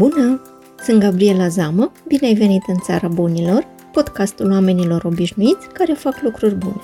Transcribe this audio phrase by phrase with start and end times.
[0.00, 0.40] Bună!
[0.84, 6.54] Sunt Gabriela Zamă, bine ai venit în Țara Bunilor, podcastul oamenilor obișnuiți care fac lucruri
[6.54, 6.80] bune.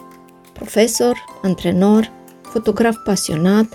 [0.52, 2.12] Profesor, antrenor,
[2.42, 3.66] fotograf pasionat,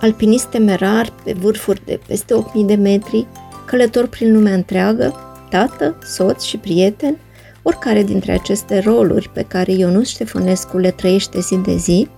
[0.00, 3.26] alpinist temerar pe vârfuri de peste 8000 de metri,
[3.66, 5.14] călător prin lumea întreagă,
[5.50, 7.18] tată, soț și prieten,
[7.62, 12.08] oricare dintre aceste roluri pe care Ionus Ștefănescu le trăiește zi de zi,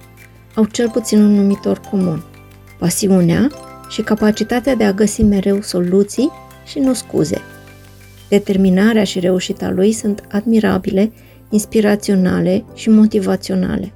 [0.54, 2.24] au cel puțin un numitor comun.
[2.78, 3.50] Pasiunea
[3.88, 6.30] și capacitatea de a găsi mereu soluții
[6.64, 7.40] și nu scuze.
[8.28, 11.12] Determinarea și reușita lui sunt admirabile,
[11.50, 13.92] inspiraționale și motivaționale.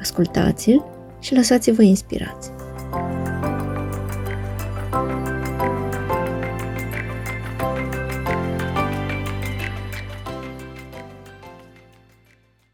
[0.00, 0.84] Ascultați-l
[1.20, 2.50] și lăsați-vă inspirați.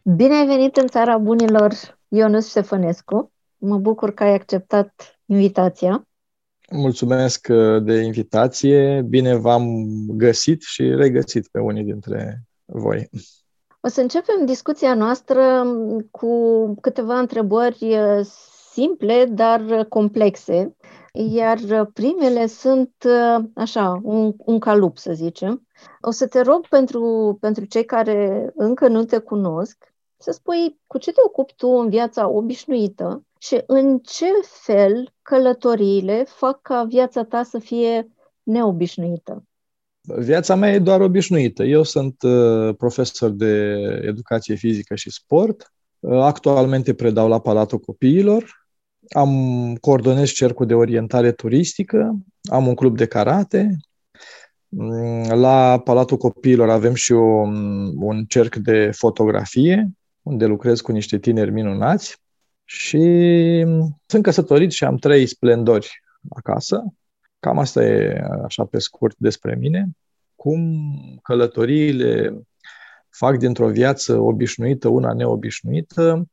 [0.02, 1.72] Bine ai venit în țara bunilor,
[2.08, 3.32] Ionus Ștefănescu.
[3.56, 6.08] Mă bucur că ai acceptat invitația.
[6.70, 9.02] Mulțumesc uh, de invitație.
[9.02, 13.08] Bine v-am găsit și regăsit pe unii dintre voi.
[13.80, 15.64] O să începem discuția noastră
[16.10, 18.26] cu câteva întrebări uh,
[18.72, 20.76] simple, dar complexe.
[21.12, 25.66] Iar primele sunt uh, așa, un, un calup, să zicem.
[26.00, 30.98] O să te rog pentru, pentru cei care încă nu te cunosc să spui cu
[30.98, 34.26] ce te ocupi tu în viața obișnuită și în ce
[34.64, 38.08] fel călătoriile fac ca viața ta să fie
[38.42, 39.44] neobișnuită.
[40.00, 41.62] Viața mea e doar obișnuită.
[41.62, 45.72] Eu sunt uh, profesor de educație fizică și sport.
[45.98, 48.66] Uh, actualmente predau la Palatul Copiilor.
[49.08, 52.16] Am coordonez cercul de orientare turistică.
[52.50, 53.76] Am un club de karate.
[54.68, 59.90] Mm, la Palatul Copiilor avem și un, un cerc de fotografie
[60.22, 62.18] unde lucrez cu niște tineri minunați
[62.72, 63.04] și
[64.06, 66.84] sunt căsătorit și am trei splendori acasă.
[67.38, 69.88] Cam asta e așa pe scurt despre mine.
[70.36, 70.60] Cum
[71.22, 72.40] călătoriile
[73.08, 76.28] fac dintr-o viață obișnuită una neobișnuită.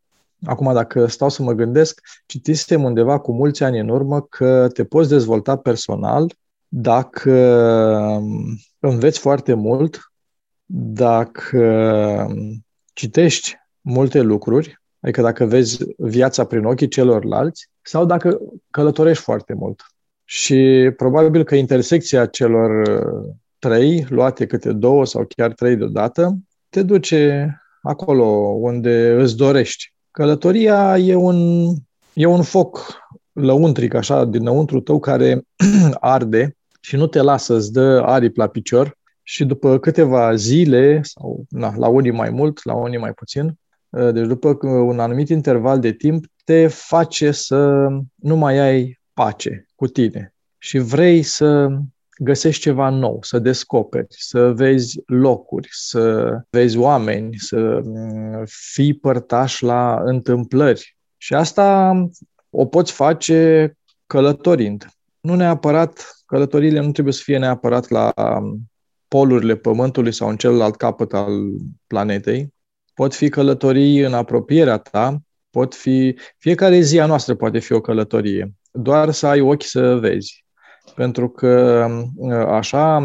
[0.45, 4.85] Acum, dacă stau să mă gândesc, citisem undeva cu mulți ani în urmă că te
[4.85, 6.33] poți dezvolta personal
[6.67, 7.33] dacă
[8.79, 10.11] înveți foarte mult,
[10.93, 12.27] dacă
[12.93, 19.81] citești multe lucruri, adică dacă vezi viața prin ochii celorlalți, sau dacă călătorești foarte mult.
[20.23, 26.37] Și probabil că intersecția celor uh, trei, luate câte două sau chiar trei deodată,
[26.69, 27.51] te duce
[27.81, 28.23] acolo
[28.59, 29.93] unde îți dorești.
[30.11, 31.67] Călătoria e un,
[32.13, 32.97] e un foc
[33.31, 35.41] lăuntric, așa, dinăuntru tău, care
[35.99, 41.45] arde și nu te lasă, îți dă aripi la picior și după câteva zile, sau
[41.49, 45.79] na, la unii mai mult, la unii mai puțin, Uh, deci după un anumit interval
[45.79, 51.67] de timp te face să nu mai ai pace cu tine și vrei să
[52.19, 59.59] găsești ceva nou, să descoperi, să vezi locuri, să vezi oameni, să mm, fii părtaș
[59.59, 60.97] la întâmplări.
[61.17, 61.93] Și asta
[62.49, 63.71] o poți face
[64.05, 64.87] călătorind.
[65.19, 68.13] Nu neapărat, călătoriile nu trebuie să fie neapărat la
[69.07, 71.31] polurile Pământului sau în celălalt capăt al
[71.87, 72.53] planetei,
[72.97, 75.17] pot fi călătorii în apropierea ta,
[75.49, 79.95] pot fi, fiecare zi a noastră poate fi o călătorie, doar să ai ochi să
[79.95, 80.45] vezi.
[80.95, 81.85] Pentru că
[82.47, 82.95] așa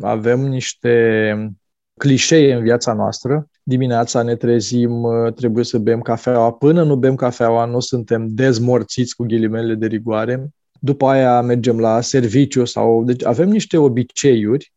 [0.00, 1.54] avem niște
[1.98, 3.48] clișee în viața noastră.
[3.62, 6.52] Dimineața ne trezim, trebuie să bem cafeaua.
[6.52, 10.48] Până nu bem cafeaua, nu suntem dezmorțiți cu ghilimele de rigoare.
[10.80, 13.04] După aia mergem la serviciu sau...
[13.04, 14.72] Deci avem niște obiceiuri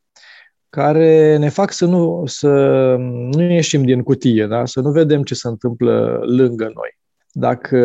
[0.71, 2.49] care ne fac să nu, să
[3.31, 4.65] nu ieșim din cutie, da?
[4.65, 6.97] să nu vedem ce se întâmplă lângă noi.
[7.31, 7.77] Dacă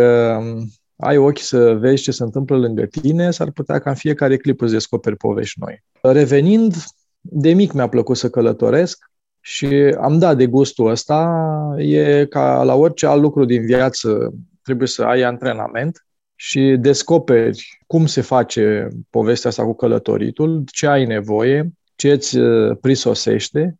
[0.96, 4.60] ai ochi să vezi ce se întâmplă lângă tine, s-ar putea ca în fiecare clip
[4.60, 5.84] să descoperi povești noi.
[6.00, 6.74] Revenind,
[7.20, 9.10] de mic mi-a plăcut să călătoresc
[9.40, 11.34] și am dat de gustul ăsta.
[11.78, 18.06] E ca la orice alt lucru din viață, trebuie să ai antrenament și descoperi cum
[18.06, 23.78] se face povestea asta cu călătoritul, ce ai nevoie, ce îți uh, prisosește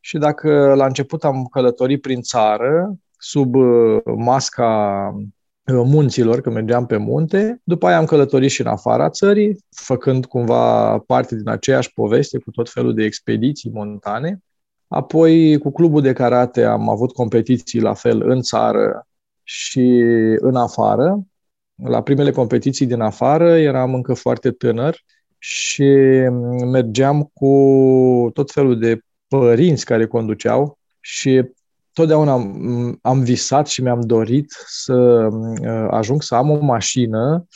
[0.00, 6.86] și dacă la început am călătorit prin țară, sub uh, masca uh, munților, când mergeam
[6.86, 11.92] pe munte, după aia am călătorit și în afara țării, făcând cumva parte din aceeași
[11.92, 14.42] poveste cu tot felul de expediții montane.
[14.88, 19.06] Apoi, cu clubul de karate am avut competiții la fel în țară
[19.42, 20.04] și
[20.38, 21.18] în afară.
[21.74, 25.04] La primele competiții din afară eram încă foarte tânăr
[25.44, 25.84] și
[26.70, 31.42] mergeam cu tot felul de părinți care conduceau și
[31.92, 37.46] totdeauna am, am visat și mi-am dorit să uh, ajung să am o mașină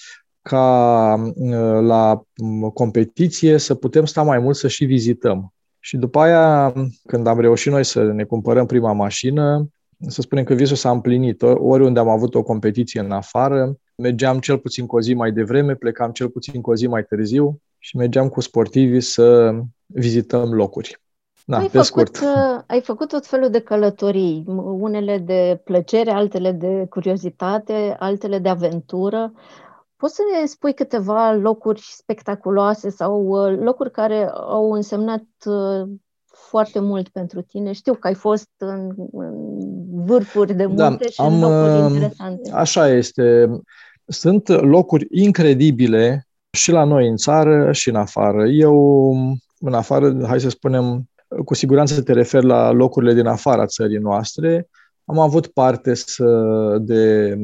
[0.42, 5.52] ca uh, la um, competiție să putem sta mai mult să și vizităm.
[5.80, 6.72] Și după aia,
[7.06, 9.68] când am reușit noi să ne cumpărăm prima mașină,
[10.06, 11.42] să spunem că visul s-a împlinit.
[11.42, 15.74] Oriunde am avut o competiție în afară, mergeam cel puțin cu o zi mai devreme,
[15.74, 19.54] plecam cel puțin cu o zi mai târziu și mergeam cu sportivii să
[19.86, 21.00] vizităm locuri.
[21.44, 22.16] Da, ai, făcut, scurt.
[22.16, 24.44] Uh, ai făcut tot felul de călătorii,
[24.78, 29.32] unele de plăcere, altele de curiozitate, altele de aventură.
[29.96, 35.88] Poți să ne spui câteva locuri spectaculoase sau uh, locuri care au însemnat uh,
[36.26, 37.72] foarte mult pentru tine?
[37.72, 39.34] Știu că ai fost în, în
[40.04, 42.50] vârfuri de da, munte da, și am, în locuri interesante.
[42.52, 43.50] Așa este.
[44.08, 46.25] Sunt locuri incredibile
[46.56, 48.46] și la noi în țară și în afară.
[48.46, 49.12] Eu,
[49.58, 51.08] în afară, hai să spunem,
[51.44, 54.68] cu siguranță te refer la locurile din afara țării noastre.
[55.04, 56.26] Am avut parte să,
[56.80, 57.36] de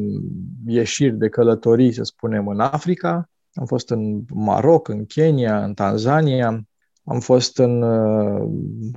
[0.66, 3.28] ieșiri, de călătorii, să spunem, în Africa.
[3.54, 6.62] Am fost în Maroc, în Kenya, în Tanzania.
[7.04, 8.48] Am fost în uh,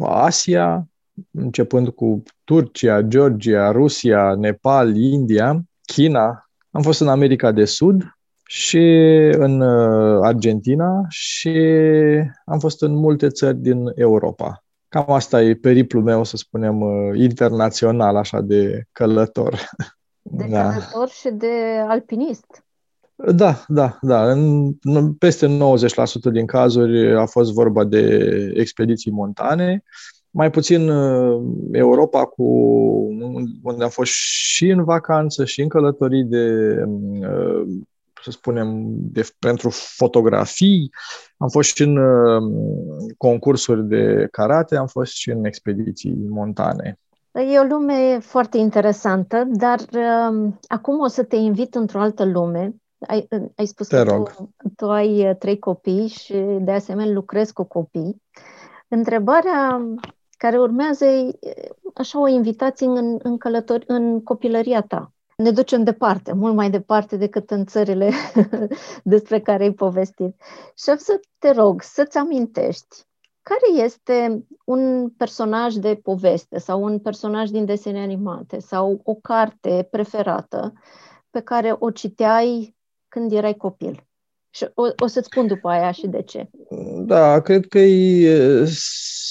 [0.08, 0.88] Asia,
[1.32, 6.50] începând cu Turcia, Georgia, Rusia, Nepal, India, China.
[6.72, 8.15] Am fost în America de Sud
[8.48, 8.88] și
[9.38, 11.58] în uh, Argentina și
[12.46, 14.64] am fost în multe țări din Europa.
[14.88, 19.60] Cam asta e periplul meu, să spunem, uh, internațional, așa, de călător.
[20.22, 20.70] De da.
[20.70, 21.52] călător și de
[21.88, 22.64] alpinist.
[23.16, 24.32] Da, da, da.
[24.32, 28.02] În peste 90% din cazuri a fost vorba de
[28.56, 29.84] expediții montane,
[30.30, 32.44] mai puțin uh, Europa, cu,
[33.64, 37.68] unde am fost și în vacanță și în călătorii de uh,
[38.26, 40.92] să spunem, de, pentru fotografii,
[41.38, 42.44] am fost și în uh,
[43.18, 47.00] concursuri de karate, am fost și în expediții montane.
[47.32, 52.76] E o lume foarte interesantă, dar uh, acum o să te invit într-o altă lume.
[53.08, 54.36] Ai, uh, ai spus te că rog.
[54.36, 58.22] Tu, tu ai uh, trei copii și de asemenea lucrezi cu copii.
[58.88, 59.86] Întrebarea
[60.38, 61.38] care urmează e
[61.94, 67.18] așa o invitație în, în, călători, în copilăria ta ne ducem departe, mult mai departe
[67.18, 68.12] decât în țările
[69.04, 70.42] despre care ai povestit.
[70.78, 73.06] Și am să te rog să-ți amintești
[73.42, 79.88] care este un personaj de poveste sau un personaj din desene animate sau o carte
[79.92, 80.74] preferată
[81.30, 82.76] pe care o citeai
[83.08, 84.04] când erai copil.
[84.50, 86.50] Și o, o să-ți spun după aia și de ce.
[86.98, 88.66] Da, cred că e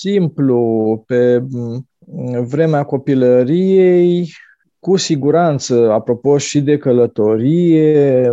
[0.01, 1.03] simplu.
[1.07, 1.43] Pe
[2.41, 4.29] vremea copilăriei
[4.85, 8.33] cu siguranță, apropo și de călătorie,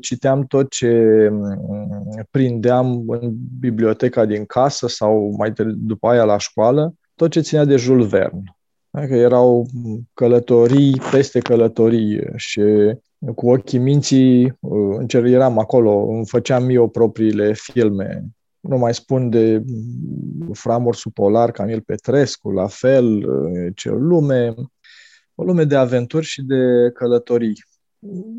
[0.00, 1.30] citeam tot ce
[2.30, 7.64] prindeam în biblioteca din casă sau mai de, după aia la școală, tot ce ținea
[7.64, 8.56] de Jules Verne.
[8.90, 9.66] Că erau
[10.14, 12.62] călătorii peste călătorii și
[13.34, 14.58] cu ochii minții
[15.08, 18.24] eram acolo, îmi făceam eu propriile filme.
[18.60, 19.62] Nu mai spun de
[20.52, 23.26] Framursul Polar, Camil Petrescu, la fel,
[23.74, 24.54] ce lume
[25.34, 27.64] o lume de aventuri și de călătorii.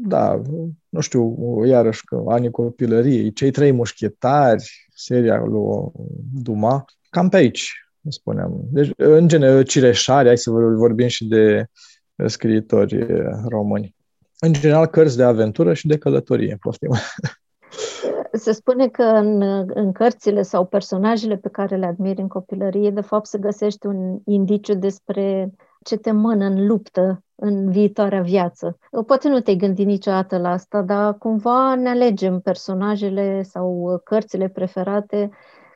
[0.08, 0.42] Da,
[0.90, 1.36] nu știu,
[1.66, 5.92] iarăși că anii copilăriei, cei trei mușchetari, seria lui
[6.34, 7.72] Duma, cam pe aici,
[8.10, 8.62] spuneam.
[8.72, 11.66] Deci, în general, Cireșari, hai să vorbim și de
[12.26, 13.06] scriitori
[13.48, 13.96] români.
[14.40, 16.92] În general, cărți de aventură și de călătorie, poftim.
[18.32, 19.42] Se spune că în,
[19.74, 24.20] în cărțile sau personajele pe care le admiri în copilărie, de fapt, se găsește un
[24.26, 28.78] indiciu despre ce te mână în luptă în viitoarea viață.
[29.06, 35.30] Poate nu te-ai gândit niciodată la asta, dar cumva ne alegem personajele sau cărțile preferate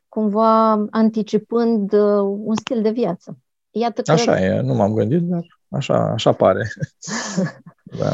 [0.09, 3.37] cumva anticipând uh, un stil de viață.
[3.71, 4.11] Iată că...
[4.11, 6.67] Așa e, nu m-am gândit, dar așa, așa pare.
[7.99, 8.09] da.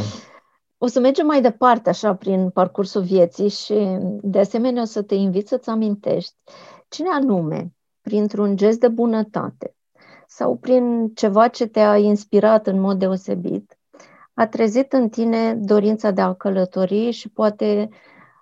[0.77, 5.15] O să mergem mai departe așa prin parcursul vieții și de asemenea o să te
[5.15, 6.35] invit să-ți amintești
[6.89, 9.73] cine anume, printr-un gest de bunătate,
[10.36, 13.78] sau prin ceva ce te-a inspirat în mod deosebit,
[14.34, 17.90] a trezit în tine dorința de a călători și poate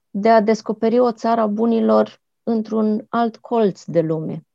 [0.10, 4.46] de a descoperi o țară a bunilor într-un alt colț de lume.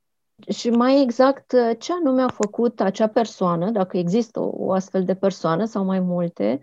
[0.49, 5.15] Și mai exact, ce anume a făcut acea persoană, dacă există o, o astfel de
[5.15, 6.59] persoană sau mai multe,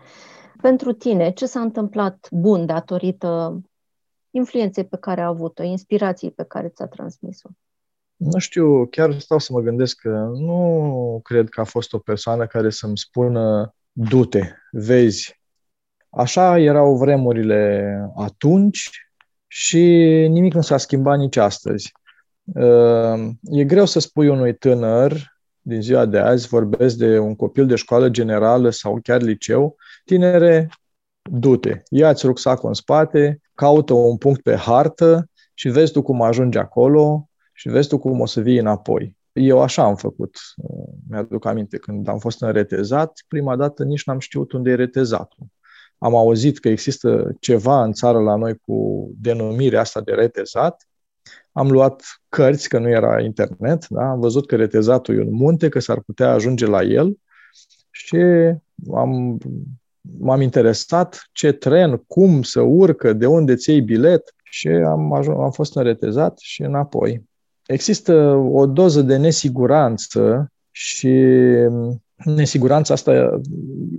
[0.61, 3.61] pentru tine, ce s-a întâmplat bun datorită
[4.31, 7.49] influenței pe care a avut-o, inspirației pe care ți-a transmis-o?
[8.15, 12.47] Nu știu, chiar stau să mă gândesc că nu cred că a fost o persoană
[12.47, 14.41] care să-mi spună du-te,
[14.71, 15.39] vezi.
[16.09, 18.89] Așa erau vremurile atunci
[19.47, 19.79] și
[20.29, 21.91] nimic nu s-a schimbat nici astăzi.
[23.41, 27.75] E greu să spui unui tânăr din ziua de azi, vorbesc de un copil de
[27.75, 30.69] școală generală sau chiar liceu, tinere,
[31.21, 36.57] du-te, ia-ți rucsacul în spate, caută un punct pe hartă și vezi tu cum ajungi
[36.57, 39.15] acolo și vezi tu cum o să vii înapoi.
[39.31, 40.37] Eu așa am făcut.
[41.09, 45.45] Mi-aduc aminte, când am fost în retezat, prima dată nici n-am știut unde e retezatul.
[45.97, 50.87] Am auzit că există ceva în țară la noi cu denumirea asta de retezat.
[51.51, 54.09] Am luat cărți, că nu era internet, da?
[54.09, 57.19] am văzut că retezatul e un munte, că s-ar putea ajunge la el
[57.91, 58.17] și
[58.93, 59.37] am,
[60.01, 65.37] m-am interesat ce tren, cum să urcă, de unde ți iei bilet și am, ajuns,
[65.39, 67.23] am fost în retezat și înapoi.
[67.65, 68.13] Există
[68.51, 71.13] o doză de nesiguranță și
[72.17, 73.39] nesiguranța asta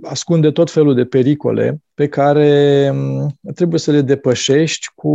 [0.03, 2.93] ascunde tot felul de pericole pe care
[3.55, 5.11] trebuie să le depășești cu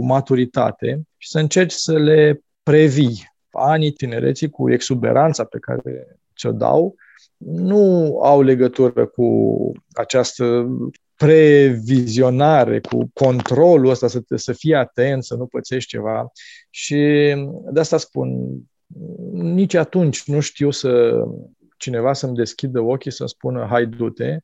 [0.00, 3.30] maturitate și să încerci să le previi.
[3.50, 6.94] Anii tinereții cu exuberanța pe care ți-o dau
[7.44, 10.68] nu au legătură cu această
[11.24, 16.30] previzionare, cu controlul ăsta, să, te, să fii atent, să nu pățești ceva.
[16.70, 16.96] Și
[17.72, 18.28] de asta spun,
[19.32, 21.22] nici atunci nu știu să
[21.76, 24.38] cineva să-mi deschidă ochii să-mi spună hai du-te.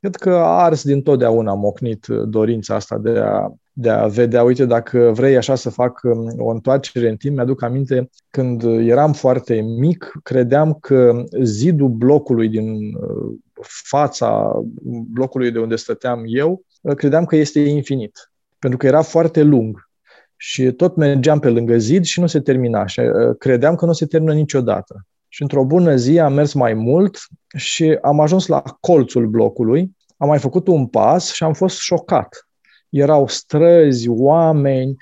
[0.00, 4.64] Cred că a ars din totdeauna mocnit dorința asta de a, de a vedea, uite,
[4.64, 9.60] dacă vrei așa să fac um, o întoarcere în timp, mi-aduc aminte când eram foarte
[9.60, 14.60] mic, credeam că zidul blocului din uh, fața
[15.12, 16.62] blocului de unde stăteam eu,
[16.96, 19.88] credeam că este infinit, pentru că era foarte lung
[20.40, 23.92] și tot mergeam pe lângă zid și nu se termina și uh, credeam că nu
[23.92, 25.06] se termină niciodată.
[25.28, 27.18] Și într-o bună zi am mers mai mult
[27.56, 32.48] și am ajuns la colțul blocului, am mai făcut un pas și am fost șocat.
[32.88, 34.96] Erau străzi, oameni,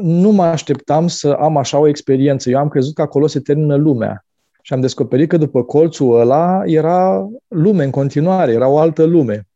[0.00, 2.50] nu mă așteptam să am așa o experiență.
[2.50, 4.26] Eu am crezut că acolo se termină lumea.
[4.62, 9.46] Și am descoperit că după colțul ăla era lume în continuare, era o altă lume.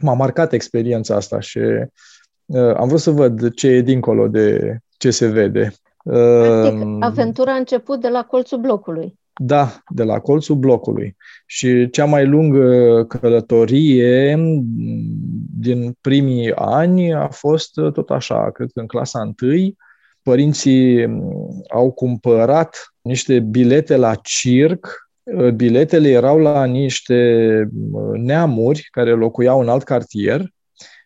[0.00, 5.10] M-a marcat experiența asta și uh, am vrut să văd ce e dincolo de ce
[5.10, 5.72] se vede.
[6.02, 9.18] Practic, uh, aventura a început de la colțul blocului.
[9.40, 11.16] Da, de la colțul blocului.
[11.46, 14.36] Și cea mai lungă călătorie
[15.58, 19.76] din primii ani a fost tot așa, cred că în clasa întâi,
[20.22, 21.06] părinții
[21.68, 25.10] au cumpărat niște bilete la circ.
[25.54, 27.68] Biletele erau la niște
[28.12, 30.54] neamuri care locuiau în alt cartier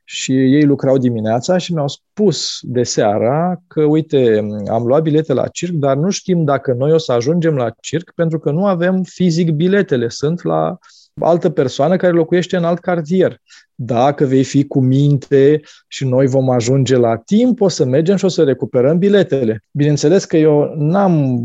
[0.04, 5.48] și ei lucrau dimineața și mi-au spus de seara că, uite, am luat bilete la
[5.48, 9.02] circ, dar nu știm dacă noi o să ajungem la circ pentru că nu avem
[9.02, 10.78] fizic biletele, sunt la
[11.22, 13.40] altă persoană care locuiește în alt cartier.
[13.74, 18.24] Dacă vei fi cu minte și noi vom ajunge la timp, o să mergem și
[18.24, 19.64] o să recuperăm biletele.
[19.70, 21.42] Bineînțeles că eu n-am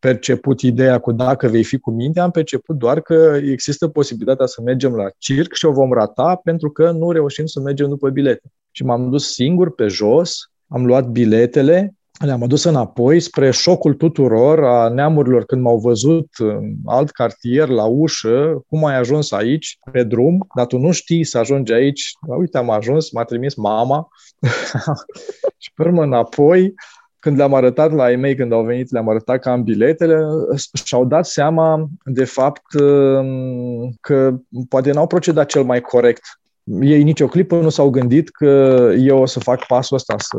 [0.00, 4.62] perceput ideea cu dacă vei fi cu minte, am perceput doar că există posibilitatea să
[4.64, 8.52] mergem la circ și o vom rata pentru că nu reușim să mergem după bilete.
[8.70, 14.64] Și m-am dus singur pe jos, am luat biletele le-am adus înapoi spre șocul tuturor
[14.64, 20.02] a neamurilor când m-au văzut în alt cartier, la ușă, cum ai ajuns aici, pe
[20.02, 22.12] drum, dar tu nu știi să ajungi aici.
[22.28, 24.08] Da, uite, am ajuns, m-a trimis mama
[25.62, 26.74] și pe urmă înapoi,
[27.18, 30.20] când le-am arătat la ei când au venit, le-am arătat că am biletele,
[30.84, 32.62] și-au dat seama, de fapt,
[34.00, 34.34] că
[34.68, 38.46] poate n-au procedat cel mai corect ei nicio clipă nu s-au gândit că
[38.98, 40.36] eu o să fac pasul ăsta, să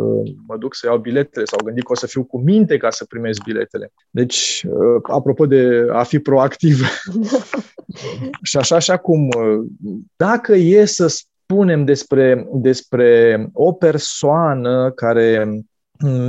[0.47, 3.05] mă duc să iau biletele, s-au gândit că o să fiu cu minte ca să
[3.05, 3.91] primesc biletele.
[4.09, 6.81] Deci, uh, apropo de a fi proactiv,
[8.49, 9.65] și așa și acum, uh,
[10.15, 15.59] dacă e să spunem despre, despre o persoană care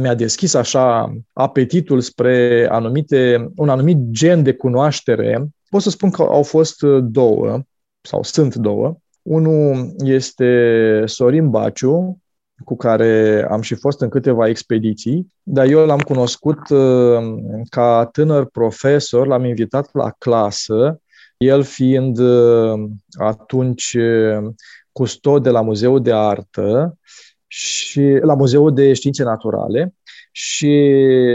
[0.01, 6.23] mi-a deschis așa apetitul spre anumite, un anumit gen de cunoaștere, pot să spun că
[6.23, 7.61] au fost două,
[8.01, 8.97] sau sunt două.
[9.23, 12.23] Unul este Sorin Baciu,
[12.65, 17.23] cu care am și fost în câteva expediții, dar eu l-am cunoscut uh,
[17.69, 21.01] ca tânăr profesor, l-am invitat la clasă,
[21.37, 24.51] el fiind uh, atunci uh,
[24.93, 26.99] custod de la Muzeul de Artă
[27.47, 29.95] și la Muzeul de Științe Naturale
[30.33, 30.69] și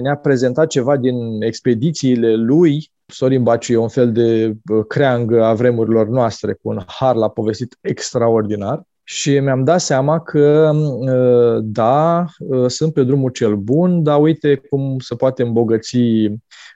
[0.01, 6.07] ne-a prezentat ceva din expedițiile lui Sorin Baciu e un fel de creangă a vremurilor
[6.07, 8.83] noastre, cu un har la povestit extraordinar.
[9.03, 10.71] Și mi-am dat seama că,
[11.07, 15.97] ă, da, ă, sunt pe drumul cel bun, dar uite cum se poate îmbogăți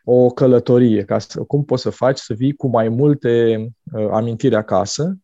[0.03, 4.55] o călătorie, ca să, cum poți să faci să vii cu mai multe ă, amintiri
[4.55, 5.17] acasă.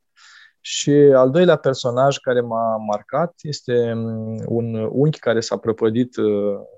[0.60, 3.94] Și al doilea personaj care m-a marcat este
[4.46, 6.16] un unchi care s-a prăpădit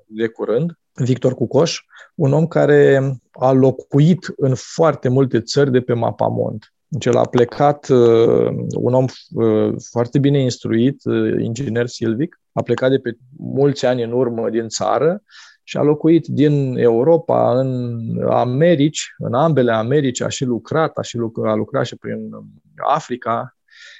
[0.07, 0.71] de curând,
[1.03, 1.81] Victor Cucoș,
[2.15, 6.73] un om care a locuit în foarte multe țări de pe mapamont.
[6.87, 12.61] Deci el a plecat, uh, un om uh, foarte bine instruit, uh, inginer silvic, a
[12.61, 15.23] plecat de pe mulți ani în urmă din țară
[15.63, 21.17] și a locuit din Europa în Americi, în ambele Americi, a și lucrat, a, și
[21.17, 22.29] lucrat, a lucrat și prin
[22.75, 23.57] Africa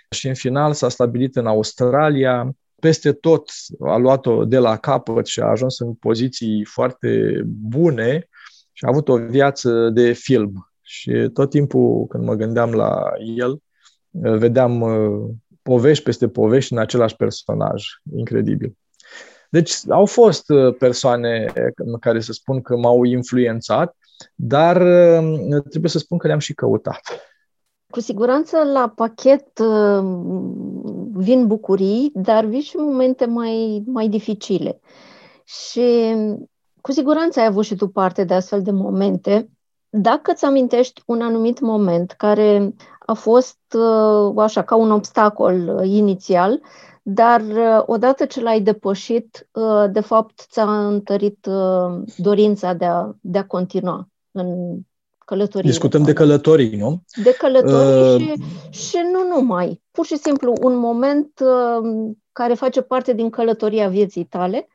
[0.10, 2.52] și în final s-a stabilit în Australia.
[2.80, 8.30] Peste tot a luat-o de la capăt și a ajuns în poziții foarte bune
[8.72, 13.62] și a avut o viață de film și tot timpul când mă gândeam la el,
[14.12, 15.30] vedeam uh,
[15.62, 17.84] povești peste povești în același personaj.
[18.16, 18.78] Incredibil.
[19.50, 21.54] Deci au fost uh, persoane
[22.00, 23.96] care să spun că m-au influențat,
[24.36, 27.02] dar uh, trebuie să spun că le-am și căutat.
[27.90, 29.60] Cu siguranță la pachet
[31.12, 34.80] vin bucurii, dar vin și momente mai, mai dificile.
[35.44, 36.16] Și
[36.82, 39.50] cu siguranță ai avut și tu parte de astfel de momente
[39.90, 45.90] dacă îți amintești un anumit moment care a fost uh, așa ca un obstacol uh,
[45.90, 46.62] inițial,
[47.02, 49.50] dar uh, odată ce l-ai depășit,
[49.92, 51.48] de fapt ți-a întărit
[52.18, 54.80] dorința de a, de a continua în
[55.30, 55.70] călătorie.
[55.70, 57.04] Discutăm de călătorii, nu?
[57.24, 58.44] De călătorii uh...
[58.70, 59.82] și, și nu numai.
[59.92, 61.32] Pur și simplu un moment
[62.32, 64.68] care face parte din călătoria vieții tale,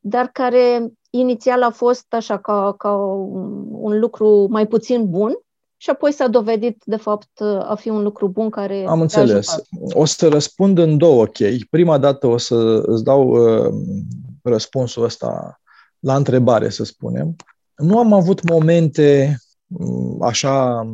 [0.00, 2.94] dar care inițial a fost așa ca, ca
[3.70, 5.38] un lucru mai puțin bun
[5.76, 8.84] și apoi s-a dovedit, de fapt, a fi un lucru bun care.
[8.88, 9.62] Am înțeles.
[9.92, 11.66] O să răspund în două chei.
[11.70, 13.72] Prima dată o să îți dau uh,
[14.42, 15.60] răspunsul ăsta
[15.98, 17.36] la întrebare, să spunem.
[17.76, 19.51] Nu am avut momente uh,
[20.20, 20.86] așa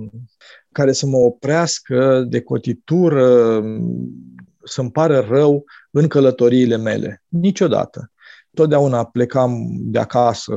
[0.72, 3.62] care să mă oprească de cotitură,
[4.64, 7.22] să-mi pară rău în călătoriile mele.
[7.28, 8.10] Niciodată
[8.54, 10.54] totdeauna plecam de acasă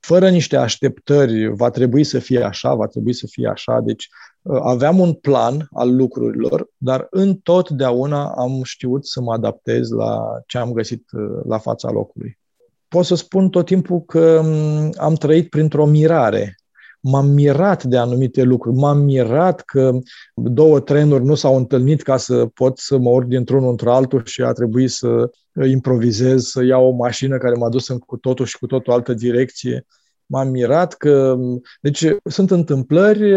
[0.00, 3.80] fără niște așteptări, va trebui să fie așa, va trebui să fie așa.
[3.80, 4.08] Deci
[4.42, 10.58] uh, aveam un plan al lucrurilor, dar întotdeauna am știut să mă adaptez la ce
[10.58, 12.38] am găsit uh, la fața locului.
[12.88, 16.57] Pot să spun tot timpul că mm, am trăit printr-o mirare
[17.00, 19.90] m-am mirat de anumite lucruri, m-am mirat că
[20.34, 24.52] două trenuri nu s-au întâlnit ca să pot să mă urc dintr-unul într-altul și a
[24.52, 25.30] trebuit să
[25.66, 29.14] improvizez, să iau o mașină care m-a dus în cu totul și cu totul altă
[29.14, 29.86] direcție.
[30.26, 31.36] M-am mirat că...
[31.80, 33.34] Deci sunt întâmplări,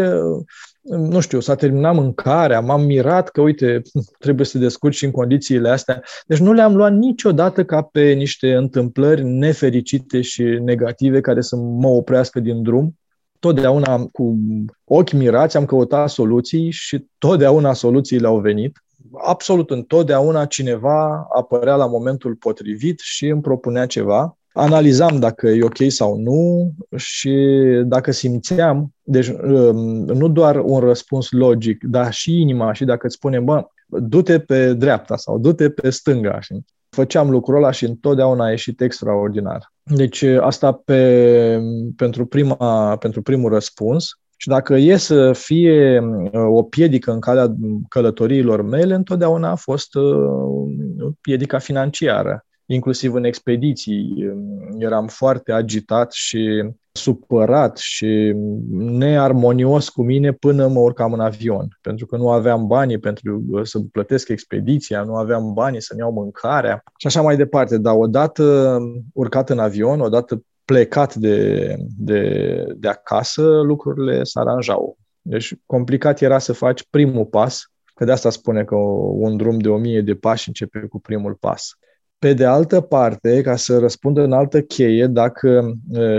[0.82, 3.82] nu știu, s-a terminat mâncarea, m-am mirat că, uite,
[4.18, 6.02] trebuie să descurci și în condițiile astea.
[6.26, 11.88] Deci nu le-am luat niciodată ca pe niște întâmplări nefericite și negative care să mă
[11.88, 12.96] oprească din drum
[13.42, 14.36] totdeauna cu
[14.84, 18.84] ochi mirați am căutat soluții și totdeauna soluțiile au venit.
[19.12, 24.36] Absolut întotdeauna cineva apărea la momentul potrivit și îmi propunea ceva.
[24.52, 27.46] Analizam dacă e ok sau nu și
[27.84, 33.14] dacă simțeam, deci um, nu doar un răspuns logic, dar și inima și dacă îți
[33.14, 36.40] spune, bă, du-te pe dreapta sau du-te pe stânga.
[36.40, 36.54] Și
[36.96, 39.72] făceam lucrul ăla și întotdeauna a ieșit extraordinar.
[39.82, 41.60] Deci asta pe,
[41.96, 44.10] pentru, prima, pentru primul răspuns.
[44.36, 47.54] Și dacă e să fie uh, o piedică în calea
[47.88, 52.46] călătoriilor mele, întotdeauna a fost uh, piedica financiară.
[52.66, 58.32] Inclusiv în expediții um, eram foarte agitat și supărat și
[58.70, 63.64] nearmonios cu mine până mă urcam în avion, pentru că nu aveam banii pentru uh,
[63.64, 67.78] să plătesc expediția, nu aveam banii să-mi iau mâncarea și așa mai departe.
[67.78, 68.78] Dar odată
[69.12, 74.98] urcat în avion, odată plecat de, de, de acasă, lucrurile se aranjau.
[75.22, 79.68] Deci complicat era să faci primul pas, că de asta spune că un drum de
[79.68, 81.76] o mie de pași începe cu primul pas.
[82.22, 85.72] Pe de altă parte, ca să răspund în altă cheie, dacă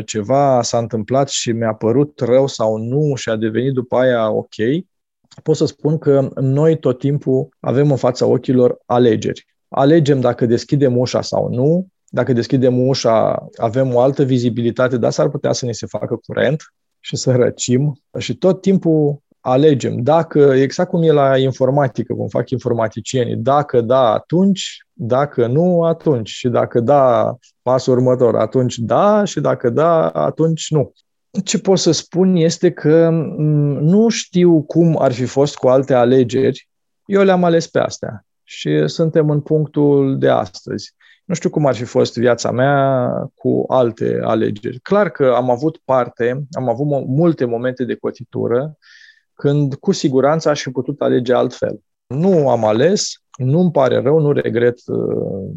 [0.06, 4.56] ceva s-a întâmplat și mi-a părut rău sau nu și a devenit după aia ok,
[5.44, 9.46] pot să spun că noi tot timpul avem în fața ochilor alegeri.
[9.68, 15.30] Alegem dacă deschidem ușa sau nu, dacă deschidem ușa, avem o altă vizibilitate, dar s-ar
[15.30, 16.62] putea să ne se facă curent
[17.00, 18.02] și să răcim.
[18.18, 20.02] Și tot timpul alegem.
[20.02, 26.30] Dacă, exact cum e la informatică, cum fac informaticienii, dacă da, atunci, dacă nu, atunci.
[26.30, 30.94] Și dacă da, pasul următor, atunci da, și dacă da, atunci nu.
[31.44, 33.10] Ce pot să spun este că
[33.80, 36.70] nu știu cum ar fi fost cu alte alegeri.
[37.06, 40.94] Eu le-am ales pe astea și suntem în punctul de astăzi.
[41.26, 44.80] Nu știu cum ar fi fost viața mea cu alte alegeri.
[44.80, 48.78] Clar că am avut parte, am avut multe momente de cotitură
[49.34, 51.80] când cu siguranță aș fi putut alege altfel.
[52.08, 55.52] Nu am ales, nu-mi pare rău, nu regret uh,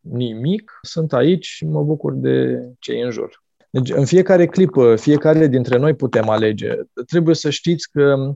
[0.00, 3.42] nimic, sunt aici și mă bucur de cei în jur.
[3.70, 6.72] Deci, în fiecare clipă, fiecare dintre noi putem alege.
[7.06, 8.34] Trebuie să știți că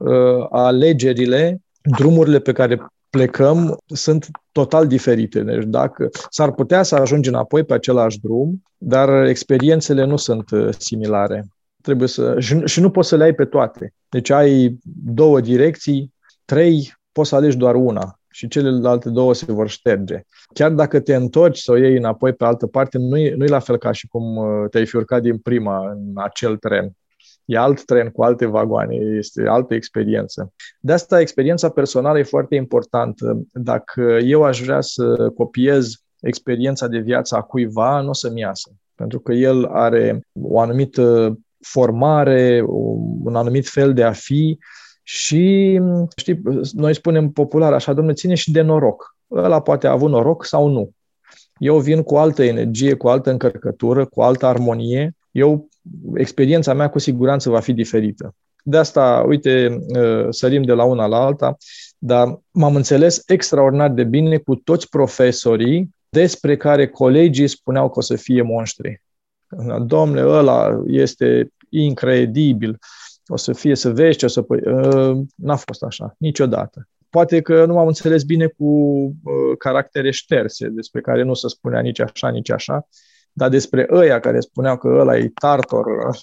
[0.00, 5.40] uh, alegerile, drumurile pe care plecăm sunt total diferite.
[5.40, 10.68] Deci dacă s-ar putea să ajungi înapoi pe același drum, dar experiențele nu sunt uh,
[10.78, 11.46] similare.
[11.86, 13.94] Trebuie să, și, și nu poți să le ai pe toate.
[14.08, 19.68] Deci ai două direcții, trei, poți să alegi doar una și celelalte două se vor
[19.68, 20.20] șterge.
[20.54, 23.48] Chiar dacă te întorci să o iei înapoi pe altă parte, nu e, nu e
[23.48, 26.90] la fel ca și cum uh, te-ai fi urcat din prima în acel tren.
[27.44, 30.52] E alt tren cu alte vagoane, este altă experiență.
[30.80, 33.42] De asta experiența personală e foarte importantă.
[33.52, 38.70] Dacă eu aș vrea să copiez experiența de viață a cuiva, nu o să-mi iasă.
[38.94, 41.36] Pentru că el are o anumită
[41.70, 42.64] formare,
[43.22, 44.58] un anumit fel de a fi
[45.02, 45.80] și,
[46.16, 46.40] știi,
[46.72, 49.16] noi spunem popular așa, domnule, ține și de noroc.
[49.30, 50.90] Ăla poate a avut noroc sau nu.
[51.58, 55.16] Eu vin cu altă energie, cu altă încărcătură, cu altă armonie.
[55.30, 55.68] Eu,
[56.14, 58.34] experiența mea cu siguranță va fi diferită.
[58.62, 61.56] De asta, uite, ă, sărim de la una la alta,
[61.98, 68.02] dar m-am înțeles extraordinar de bine cu toți profesorii despre care colegii spuneau că o
[68.02, 69.02] să fie monștri.
[69.84, 72.78] Domnule, ăla este incredibil
[73.26, 74.42] o să fie să vezi ce o să...
[74.42, 76.88] Păi, uh, n-a fost așa, niciodată.
[77.10, 81.80] Poate că nu m-am înțeles bine cu uh, caractere șterse, despre care nu se spunea
[81.80, 82.88] nici așa, nici așa,
[83.32, 85.86] dar despre ăia care spuneau că ăla e tartor,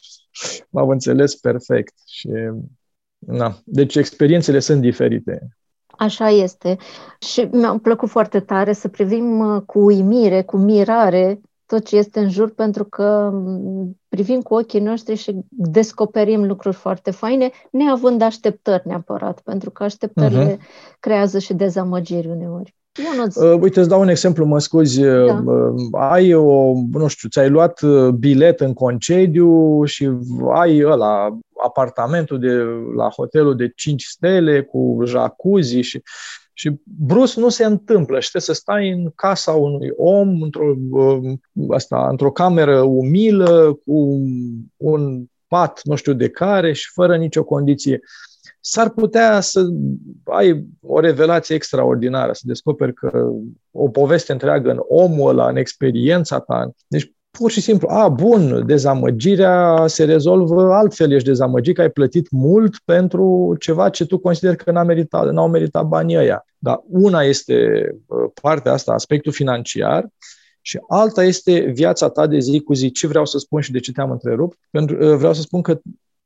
[0.69, 1.93] m-am înțeles perfect.
[2.06, 2.29] Și,
[3.17, 3.58] na.
[3.65, 5.47] Deci experiențele sunt diferite.
[5.86, 6.77] Așa este.
[7.19, 12.19] Și mi-a plăcut foarte tare să privim uh, cu uimire, cu mirare tot ce este
[12.19, 13.34] în jur, pentru că
[14.08, 20.56] privim cu ochii noștri și descoperim lucruri foarte faine, neavând așteptări neapărat, pentru că așteptările
[20.56, 20.99] uh-huh.
[20.99, 22.76] creează și dezamăgiri uneori.
[23.36, 25.02] Uh, uite, îți dau un exemplu, mă scuzi.
[25.02, 25.43] Da.
[25.45, 30.10] Uh, ai o, nu știu, ți-ai luat uh, bilet în concediu și
[30.54, 32.54] ai ăla, apartamentul de
[32.95, 36.02] la hotelul de 5 stele cu jacuzzi și
[36.54, 41.42] și brusc nu se întâmplă și trebuie să stai în casa unui om, într-o, um,
[41.70, 44.22] asta, într-o cameră umilă, cu
[44.78, 48.00] un pat, nu știu de care, și fără nicio condiție.
[48.60, 49.66] S-ar putea să
[50.24, 53.30] ai o revelație extraordinară, să descoperi că
[53.72, 56.72] o poveste întreagă în omul ăla, în experiența ta.
[56.88, 62.32] Deci pur și simplu, a, bun, dezamăgirea se rezolvă altfel, ești dezamăgit că ai plătit
[62.32, 66.46] mult pentru ceva ce tu consideri că n-a meritat, n-au meritat banii ăia.
[66.58, 70.08] Dar una este uh, partea asta, aspectul financiar,
[70.62, 72.91] și alta este viața ta de zi cu zi.
[72.91, 74.58] Ce vreau să spun și de ce te-am întrerupt?
[74.69, 75.80] Pentru, uh, vreau să spun că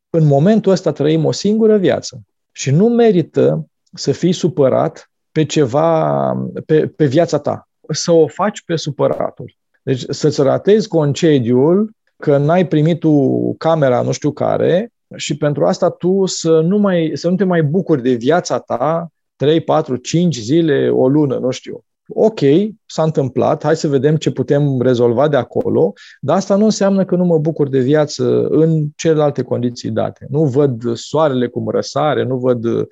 [0.09, 6.33] în momentul ăsta trăim o singură viață și nu merită să fii supărat pe ceva,
[6.65, 7.69] pe, pe viața ta.
[7.89, 9.56] Să o faci pe supăratul.
[9.87, 15.89] Deci să-ți ratezi concediul că n-ai primit tu camera nu știu care și pentru asta
[15.89, 20.35] tu să nu, mai, să nu te mai bucuri de viața ta 3, 4, 5
[20.35, 21.83] zile, o lună, nu știu.
[22.07, 22.39] Ok,
[22.85, 27.15] s-a întâmplat, hai să vedem ce putem rezolva de acolo, dar asta nu înseamnă că
[27.15, 30.25] nu mă bucur de viață în celelalte condiții date.
[30.29, 32.85] Nu văd soarele cum răsare, nu văd, uh,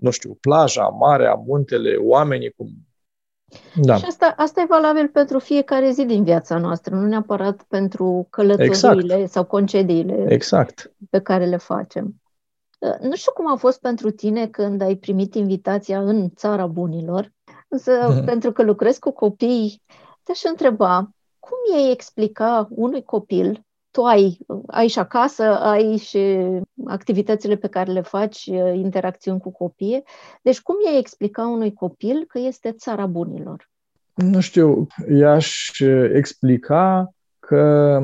[0.00, 2.68] nu știu, plaja, marea, muntele, oamenii cum
[3.74, 3.96] da.
[3.96, 9.14] Și asta, asta e valabil pentru fiecare zi din viața noastră, nu neapărat pentru călătoriile
[9.14, 9.30] exact.
[9.30, 10.92] sau concediile exact.
[11.10, 12.14] pe care le facem.
[12.78, 17.32] Uh, nu știu cum a fost pentru tine când ai primit invitația în țara bunilor,
[17.68, 18.24] însă mm.
[18.24, 19.82] pentru că lucrezi cu copii,
[20.22, 23.64] te-aș întreba, cum i-ai explica unui copil
[23.94, 26.36] tu ai, ai și acasă, ai și
[26.84, 30.04] activitățile pe care le faci, interacțiuni cu copii.
[30.42, 33.70] Deci cum i-ai explica unui copil că este țara bunilor?
[34.14, 35.80] Nu știu, i-aș
[36.12, 38.00] explica că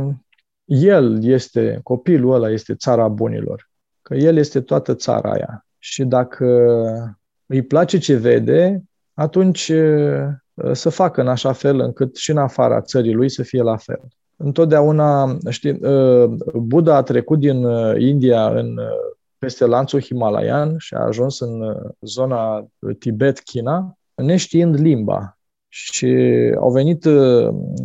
[0.64, 3.70] el este, copilul ăla este țara bunilor,
[4.02, 5.66] că el este toată țara aia.
[5.78, 6.46] Și dacă
[7.46, 8.82] îi place ce vede,
[9.14, 9.72] atunci
[10.72, 14.00] să facă în așa fel încât și în afara țării lui să fie la fel
[14.42, 20.94] întotdeauna, știi, uh, Buddha a trecut din uh, India în, uh, peste lanțul Himalayan și
[20.94, 22.66] a ajuns în zona
[22.98, 25.38] Tibet-China, neștiind limba.
[25.68, 26.06] Și
[26.58, 27.06] au venit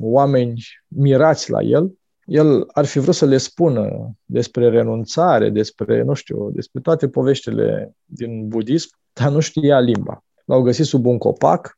[0.01, 1.97] oameni mirați la el.
[2.25, 7.95] El ar fi vrut să le spună despre renunțare, despre, nu știu, despre toate poveștile
[8.05, 10.23] din budism, dar nu știa limba.
[10.45, 11.77] L-au găsit sub un copac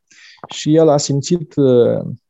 [0.50, 1.54] și el a simțit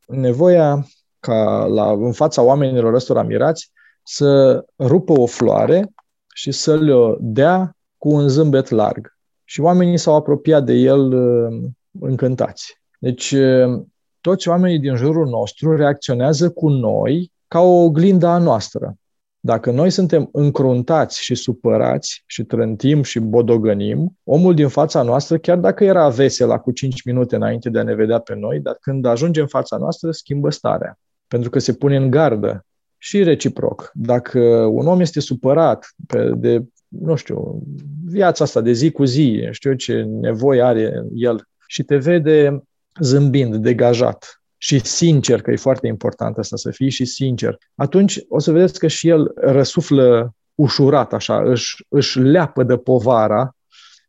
[0.07, 0.85] nevoia
[1.27, 3.71] ca la, în fața oamenilor ăstora mirați
[4.03, 5.93] să rupă o floare
[6.33, 9.15] și să le dea cu un zâmbet larg.
[9.43, 12.77] Și oamenii s-au apropiat de el uh, încântați.
[12.99, 13.81] Deci, uh,
[14.21, 18.95] toți oamenii din jurul nostru reacționează cu noi ca o oglindă a noastră.
[19.39, 25.57] Dacă noi suntem încruntați și supărați și trântim și bodogănim, omul din fața noastră, chiar
[25.57, 29.05] dacă era vesel cu 5 minute înainte de a ne vedea pe noi, dar când
[29.05, 30.99] ajunge în fața noastră, schimbă starea.
[31.27, 32.65] Pentru că se pune în gardă
[32.97, 33.91] și reciproc.
[33.93, 34.39] Dacă
[34.71, 37.61] un om este supărat pe, de, nu știu,
[38.05, 42.63] viața asta de zi cu zi, știu ce nevoie are el și te vede
[42.99, 48.39] zâmbind, degajat, și sincer, că e foarte important asta, să fii și sincer, atunci o
[48.39, 53.55] să vedeți că și el răsuflă ușurat, așa, își, își leapă de povara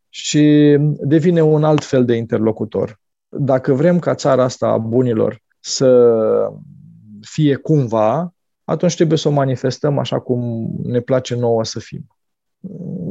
[0.09, 2.99] și devine un alt fel de interlocutor.
[3.27, 6.51] Dacă vrem ca țara asta a bunilor să
[7.39, 12.07] fie cumva, atunci trebuie să o manifestăm așa cum ne place nouă să fim.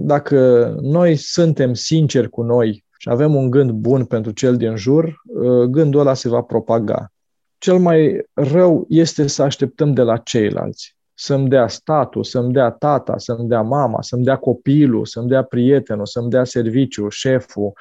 [0.05, 5.23] Dacă noi suntem sinceri cu noi și avem un gând bun pentru cel din jur,
[5.71, 7.13] gândul ăla se va propaga
[7.59, 10.97] cel mai rău este să așteptăm de la ceilalți.
[11.15, 16.07] Să-mi dea statul, să-mi dea tata, să-mi dea mama, să-mi dea copilul, să-mi dea prietenul,
[16.07, 17.73] să-mi dea serviciu, șeful,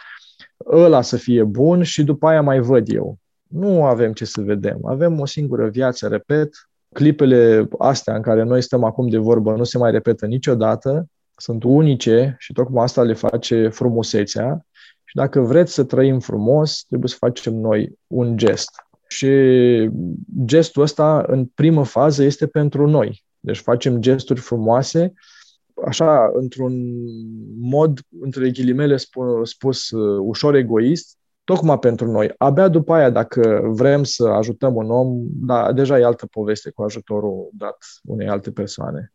[0.66, 3.18] ăla să fie bun și după aia mai văd eu.
[3.48, 4.80] Nu avem ce să vedem.
[4.86, 6.70] Avem o singură viață, repet.
[6.94, 11.08] Clipele astea în care noi stăm acum de vorbă nu se mai repetă niciodată.
[11.36, 14.66] Sunt unice și tocmai asta le face frumusețea.
[15.04, 18.70] Și dacă vreți să trăim frumos, trebuie să facem noi un gest
[19.08, 19.30] și
[20.46, 23.24] gestul ăsta, în primă fază, este pentru noi.
[23.40, 25.14] Deci facem gesturi frumoase,
[25.86, 26.74] așa, într-un
[27.60, 32.34] mod, între ghilimele spus, spus ușor egoist, tocmai pentru noi.
[32.38, 36.84] Abia după aia, dacă vrem să ajutăm un om, da, deja e altă poveste cu
[36.84, 39.14] ajutorul dat unei alte persoane.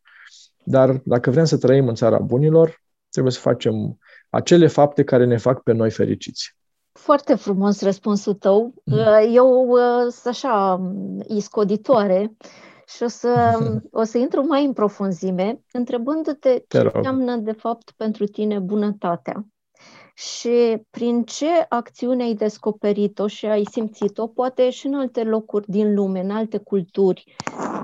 [0.65, 3.99] Dar dacă vrem să trăim în țara bunilor, trebuie să facem
[4.31, 6.57] acele fapte care ne fac pe noi fericiți.
[6.93, 8.75] Foarte frumos răspunsul tău.
[8.85, 8.99] Mm.
[8.99, 12.37] Uh, eu uh, sunt așa um, iscoditoare
[12.87, 13.59] și o să,
[14.01, 19.47] o să intru mai în profunzime, întrebându-te ce înseamnă de fapt pentru tine bunătatea
[20.15, 25.95] și prin ce acțiune ai descoperit-o și ai simțit-o, poate și în alte locuri din
[25.95, 27.37] lume, în alte culturi,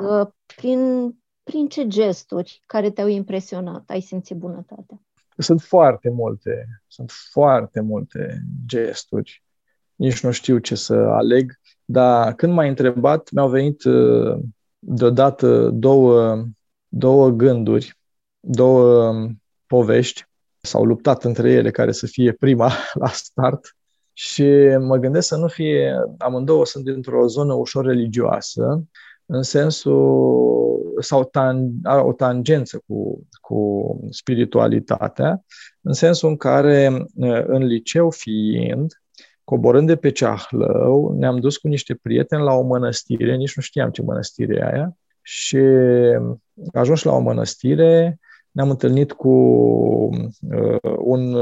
[0.03, 1.13] uh, prin,
[1.43, 5.01] prin ce gesturi care te-au impresionat ai simțit bunătatea?
[5.37, 9.43] Sunt foarte multe, sunt foarte multe gesturi.
[9.95, 11.53] Nici nu știu ce să aleg,
[11.85, 14.39] dar când m-ai întrebat, mi-au venit uh,
[14.79, 16.45] deodată două,
[16.89, 17.99] două gânduri,
[18.41, 20.28] două um, povești.
[20.69, 23.77] S-au luptat între ele care să fie prima la start.
[24.13, 24.45] Și
[24.81, 28.85] mă gândesc să nu fie, amândouă sunt dintr-o zonă ușor religioasă,
[29.27, 33.61] în sensul sau tan, are o tangență cu, cu
[34.11, 35.45] spiritualitatea,
[35.81, 37.07] în sensul în care
[37.47, 38.93] în liceu fiind,
[39.45, 43.91] coborând de pe Ceahlău, ne-am dus cu niște prieteni la o mănăstire, nici nu știam
[43.91, 45.59] ce mănăstire e aia, și
[46.73, 48.19] ajuns la o mănăstire,
[48.59, 51.37] ne-am întâlnit cu uh, un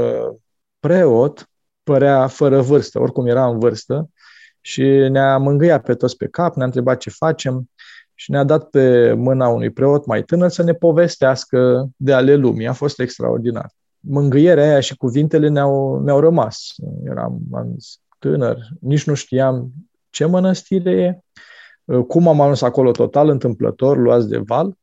[0.79, 1.49] preot,
[1.83, 4.09] părea fără vârstă, oricum era în vârstă,
[4.61, 7.69] și ne-a mângâiat pe toți pe cap, ne-a întrebat ce facem
[8.13, 12.67] și ne-a dat pe mâna unui preot mai tânăr să ne povestească de ale lumii.
[12.67, 13.71] A fost extraordinar.
[13.99, 16.73] Mângâierea aia și cuvintele ne-au, ne-au rămas.
[17.05, 19.71] Eram am zis, tânăr, nici nu știam
[20.09, 21.21] ce mănăstire e,
[22.07, 24.75] cum am ajuns acolo total întâmplător, luați de val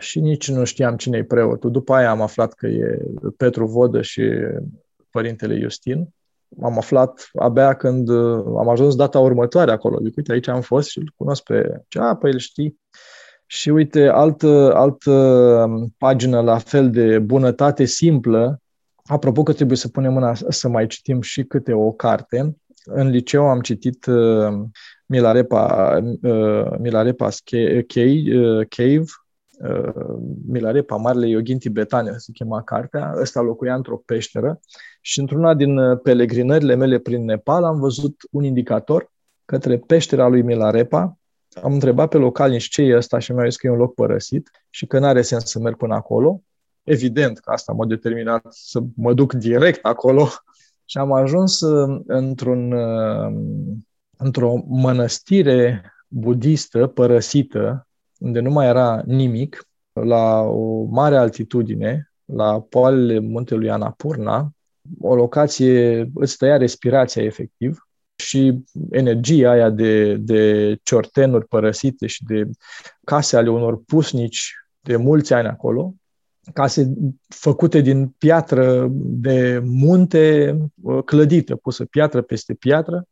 [0.00, 1.70] și nici nu știam cine e preotul.
[1.70, 2.98] După aia am aflat că e
[3.36, 4.22] Petru Vodă și
[5.10, 6.14] părintele Justin
[6.62, 9.98] am aflat abia când uh, am ajuns data următoare acolo.
[10.02, 12.80] Zic, uite, aici am fost și îl cunosc pe cea, pe el știi.
[13.46, 15.10] Și uite, altă, altă
[15.68, 18.60] um, pagină la fel de bunătate simplă,
[19.04, 22.56] apropo că trebuie să punem mâna să mai citim și câte o carte.
[22.84, 24.52] În liceu am citit uh,
[25.06, 27.36] Milarepa, uh, Milarepa's
[27.86, 29.23] Cave, uh, Cave uh,
[30.46, 33.12] Milarepa, Marele Yogin Tibetane, se chema cartea.
[33.20, 34.60] Ăsta locuia într-o peșteră
[35.00, 39.12] și într-una din uh, pelegrinările mele prin Nepal am văzut un indicator
[39.44, 41.18] către peștera lui Milarepa.
[41.62, 44.50] Am întrebat pe localnici ce e ăsta și mi-au zis că e un loc părăsit
[44.70, 46.42] și că nu are sens să merg până acolo.
[46.82, 50.28] Evident că asta m-a determinat să mă duc direct acolo
[50.90, 53.32] și am ajuns uh, într-un, uh,
[54.16, 57.88] într-o mănăstire budistă părăsită,
[58.24, 64.52] unde nu mai era nimic, la o mare altitudine, la poalele muntelui Anapurna,
[65.00, 67.78] o locație îți tăia respirația efectiv
[68.16, 72.50] și energia aia de, de ciortenuri părăsite și de
[73.04, 75.94] case ale unor pusnici de mulți ani acolo,
[76.52, 76.92] case
[77.28, 80.56] făcute din piatră de munte
[81.04, 83.04] clădită, pusă piatră peste piatră,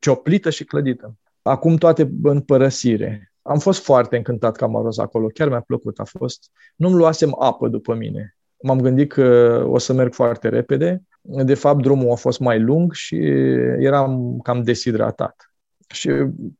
[0.00, 1.16] cioplită și clădită.
[1.42, 3.31] Acum toate în părăsire.
[3.42, 6.50] Am fost foarte încântat că am ajuns acolo, chiar mi-a plăcut, a fost...
[6.76, 8.36] Nu-mi luasem apă după mine.
[8.62, 11.02] M-am gândit că o să merg foarte repede.
[11.20, 13.16] De fapt, drumul a fost mai lung și
[13.78, 15.54] eram cam deshidratat.
[15.86, 16.10] Și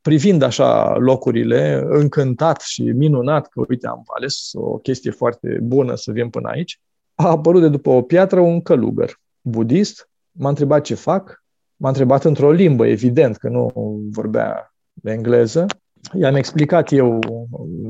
[0.01, 6.11] privind așa locurile, încântat și minunat că, uite, am ales o chestie foarte bună să
[6.11, 6.81] vin până aici,
[7.15, 11.43] a apărut de după o piatră un călugăr budist, m-a întrebat ce fac,
[11.75, 13.71] m-a întrebat într-o limbă, evident, că nu
[14.11, 15.65] vorbea engleză.
[16.11, 17.19] I-am explicat eu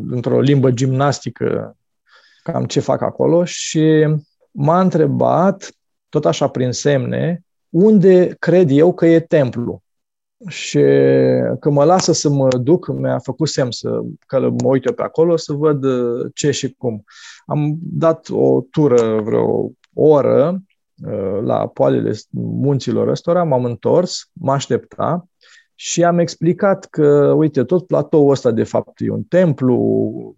[0.09, 1.77] într-o limbă gimnastică
[2.43, 4.07] cam ce fac acolo și
[4.51, 5.71] m-a întrebat,
[6.09, 9.81] tot așa prin semne, unde cred eu că e templu.
[10.47, 10.79] Și
[11.59, 15.01] că mă lasă să mă duc, mi-a făcut semn să, că mă uit eu pe
[15.01, 15.85] acolo să văd
[16.33, 17.03] ce și cum.
[17.45, 20.61] Am dat o tură vreo oră
[21.05, 25.27] uh, la poalele munților ăstora, m-am întors, mă aștepta
[25.83, 30.35] și am explicat că, uite, tot platoul ăsta de fapt e un templu,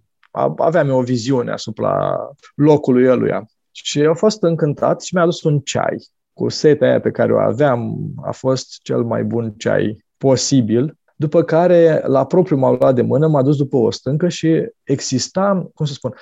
[0.57, 2.17] aveam eu o viziune asupra
[2.55, 3.45] locului eluia.
[3.71, 7.37] Și a fost încântat și mi-a adus un ceai cu setea aia pe care o
[7.37, 7.97] aveam.
[8.23, 10.97] A fost cel mai bun ceai posibil.
[11.15, 15.69] După care, la propriu m-a luat de mână, m-a dus după o stâncă și exista,
[15.73, 16.13] cum să spun,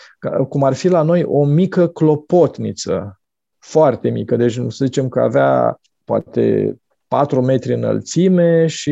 [0.50, 3.22] cum ar fi la noi o mică clopotniță,
[3.60, 4.36] foarte mică.
[4.36, 6.76] Deci să zicem că avea poate
[7.14, 8.92] 4 metri înălțime și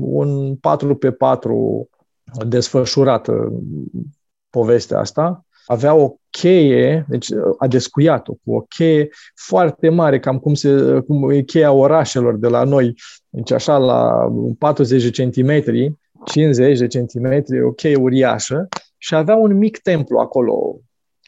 [0.00, 1.88] un 4 pe 4
[2.46, 3.52] desfășurată
[4.50, 5.44] povestea asta.
[5.66, 11.30] Avea o cheie, deci a descuiat-o cu o cheie foarte mare, cam cum, se, cum
[11.30, 12.94] e cheia orașelor de la noi,
[13.28, 19.56] deci așa la 40 de centimetri, 50 de centimetri, o cheie uriașă și avea un
[19.56, 20.80] mic templu acolo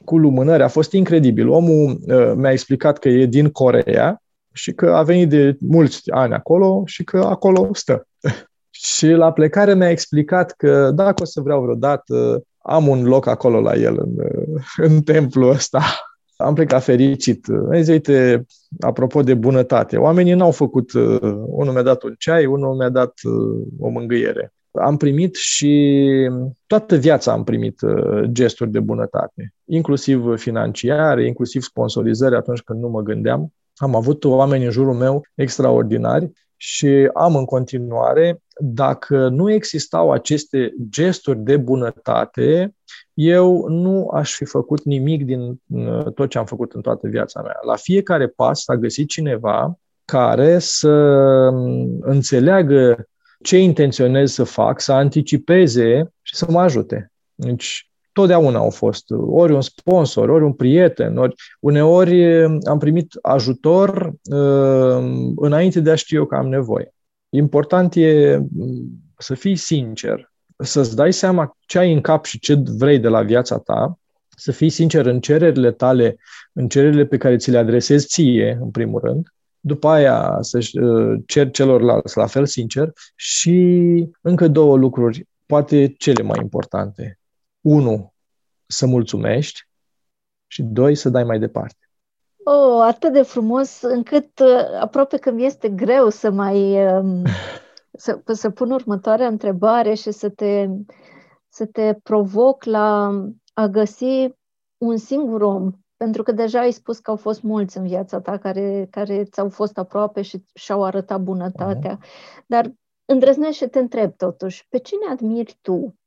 [0.05, 0.63] cu lumânări.
[0.63, 1.49] A fost incredibil.
[1.49, 6.35] Omul uh, mi-a explicat că e din Corea și că a venit de mulți ani
[6.35, 8.07] acolo și că acolo stă.
[8.71, 13.61] și la plecare mi-a explicat că dacă o să vreau vreodată, am un loc acolo
[13.61, 14.15] la el în,
[14.95, 15.83] în templul ăsta.
[16.37, 17.47] Am plecat fericit.
[17.75, 18.47] Zis, uite,
[18.81, 23.13] apropo de bunătate, oamenii n-au făcut, uh, unul mi-a dat un ceai, unul mi-a dat
[23.23, 24.53] uh, o mângâiere.
[24.71, 26.05] Am primit și
[26.67, 32.89] toată viața am primit uh, gesturi de bunătate, inclusiv financiare, inclusiv sponsorizări atunci când nu
[32.89, 33.53] mă gândeam.
[33.79, 40.75] Am avut oameni în jurul meu extraordinari și am în continuare, dacă nu existau aceste
[40.89, 42.75] gesturi de bunătate,
[43.15, 47.43] eu nu aș fi făcut nimic din uh, tot ce am făcut în toată viața
[47.43, 47.59] mea.
[47.67, 50.89] La fiecare pas s-a găsit cineva care să
[51.53, 53.09] um, înțeleagă
[53.43, 57.13] ce intenționez să fac, să anticipeze și să mă ajute.
[57.35, 57.88] Deci,
[58.19, 65.33] totdeauna au fost, ori un sponsor, ori un prieten, ori uneori am primit ajutor uh,
[65.37, 66.95] înainte de a ști eu că am nevoie.
[67.29, 68.41] Important e
[69.19, 73.23] să fii sincer, să-ți dai seama ce ai în cap și ce vrei de la
[73.23, 76.17] viața ta, să fii sincer în cererile tale,
[76.53, 79.27] în cererile pe care ți le adresezi ție, în primul rând,
[79.61, 86.23] după aia să uh, cer celorlalți la fel sincer și încă două lucruri, poate cele
[86.23, 87.18] mai importante.
[87.69, 88.13] Unu,
[88.67, 89.61] să mulțumești
[90.47, 91.91] și doi, să dai mai departe.
[92.45, 97.23] Oh, atât de frumos încât uh, aproape că mi este greu să mai um,
[98.05, 100.69] să, să pun următoarea întrebare și să te,
[101.49, 103.07] să te provoc la
[103.55, 104.35] a găsi
[104.79, 108.39] un singur om, pentru că deja ai spus că au fost mulți în viața ta
[108.39, 112.45] care, care ți-au fost aproape și și-au arătat bunătatea, uh-huh.
[112.47, 112.73] dar
[113.05, 115.99] îndrăznește și te întreb totuși, pe cine admiri tu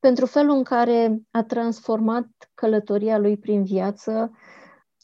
[0.00, 4.30] pentru felul în care a transformat călătoria lui prin viață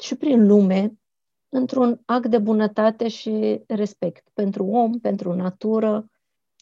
[0.01, 0.93] și prin lume
[1.49, 6.07] într-un act de bunătate și respect pentru om, pentru natură.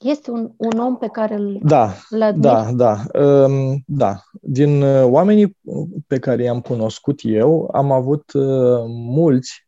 [0.00, 1.92] Este un, un om pe care îl Da,
[2.36, 3.22] da, da.
[3.22, 4.20] Um, da.
[4.40, 5.58] Din uh, oamenii
[6.06, 9.66] pe care i-am cunoscut eu, am avut uh, mulți,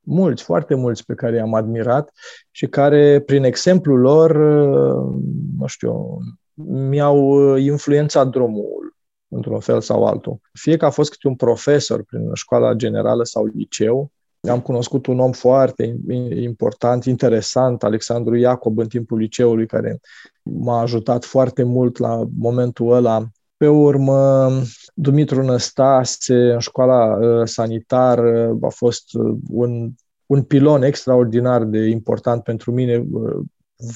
[0.00, 2.12] mulți, foarte mulți pe care i-am admirat
[2.50, 5.22] și care, prin exemplul lor, uh,
[5.58, 6.18] nu știu,
[6.54, 8.96] mi-au uh, influențat drumul
[9.28, 10.40] într-un fel sau altul.
[10.52, 14.10] Fie că a fost câte un profesor prin școala generală sau liceu,
[14.50, 15.96] am cunoscut un om foarte
[16.34, 20.00] important, interesant, Alexandru Iacob, în timpul liceului, care
[20.42, 23.26] m-a ajutat foarte mult la momentul ăla.
[23.56, 24.48] Pe urmă,
[24.94, 29.90] Dumitru Năstase, în școala uh, sanitară, a fost uh, un,
[30.26, 33.06] un pilon extraordinar de important pentru mine,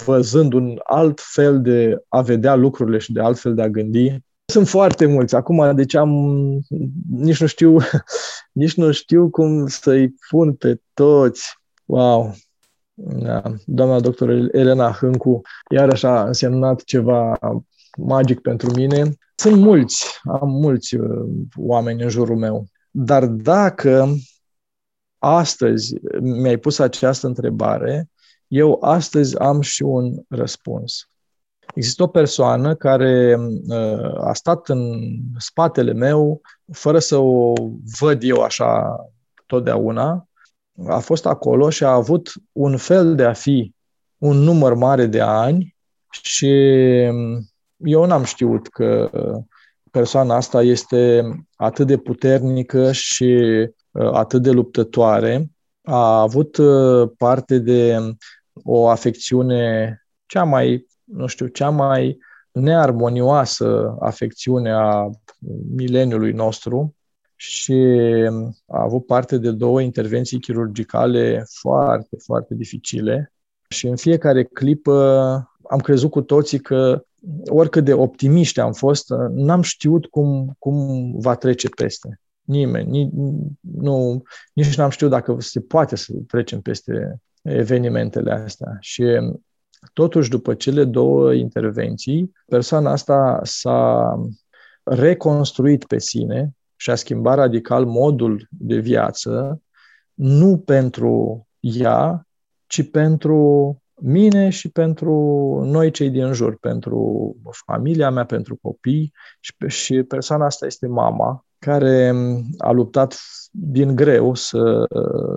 [0.05, 4.18] văzând un alt fel de a vedea lucrurile și de altfel de a gândi.
[4.53, 5.34] Sunt foarte mulți.
[5.34, 6.11] Acum, deci am,
[7.11, 7.76] nici nu știu,
[8.53, 11.59] nici nu știu cum să-i pun pe toți.
[11.84, 12.34] Wow!
[12.99, 13.43] Da.
[13.64, 17.39] Doamna doctor Elena Hâncu iarăși a însemnat ceva
[17.99, 19.16] magic pentru mine.
[19.34, 21.26] Sunt mulți, am mulți uh,
[21.57, 22.66] oameni în jurul meu.
[22.91, 24.14] Dar dacă
[25.18, 28.09] astăzi mi-ai pus această întrebare,
[28.49, 31.09] eu astăzi am și un răspuns.
[31.74, 33.36] Există o persoană care
[33.68, 36.40] uh, a stat în spatele meu,
[36.72, 37.53] fără să o
[37.99, 38.97] văd eu așa
[39.47, 40.28] totdeauna,
[40.86, 43.74] a fost acolo și a avut un fel de a fi
[44.18, 45.76] un număr mare de ani
[46.11, 46.51] și
[47.76, 49.11] eu n-am știut că
[49.90, 51.22] persoana asta este
[51.57, 53.34] atât de puternică și
[53.90, 55.51] uh, atât de luptătoare.
[55.82, 57.99] A avut uh, parte de
[58.62, 62.18] o afecțiune cea mai, nu știu, cea mai
[62.50, 65.11] nearmonioasă afecțiune a
[65.74, 66.94] mileniului nostru
[67.36, 67.74] și
[68.66, 73.32] a avut parte de două intervenții chirurgicale foarte, foarte dificile
[73.68, 74.92] și în fiecare clipă
[75.70, 77.04] am crezut cu toții că
[77.46, 82.20] oricât de optimiști am fost, n-am știut cum, cum va trece peste.
[82.42, 82.90] Nimeni.
[82.90, 83.11] Nici,
[83.61, 88.76] nu, nici n-am știut dacă se poate să trecem peste evenimentele astea.
[88.80, 89.05] Și
[89.92, 94.14] totuși, după cele două intervenții, persoana asta s-a
[94.82, 99.62] reconstruit pe sine și a schimbat radical modul de viață,
[100.14, 102.26] nu pentru ea,
[102.66, 105.14] ci pentru mine și pentru
[105.64, 107.36] noi cei din jur, pentru
[107.66, 112.14] familia mea, pentru copii și, și persoana asta este mama care
[112.59, 113.17] a luptat
[113.51, 114.87] din greu să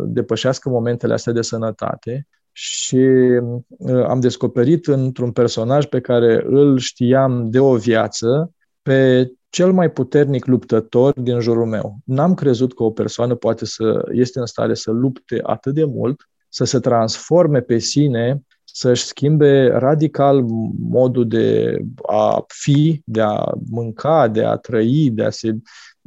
[0.05, 7.49] depășească momentele astea de sănătate și uh, am descoperit într-un personaj pe care îl știam
[7.49, 8.51] de o viață
[8.81, 11.97] pe cel mai puternic luptător din jurul meu.
[12.05, 16.29] N-am crezut că o persoană poate să este în stare să lupte atât de mult,
[16.49, 20.45] să se transforme pe sine să-și schimbe radical
[20.79, 21.77] modul de
[22.07, 25.57] a fi, de a mânca, de a trăi, de a se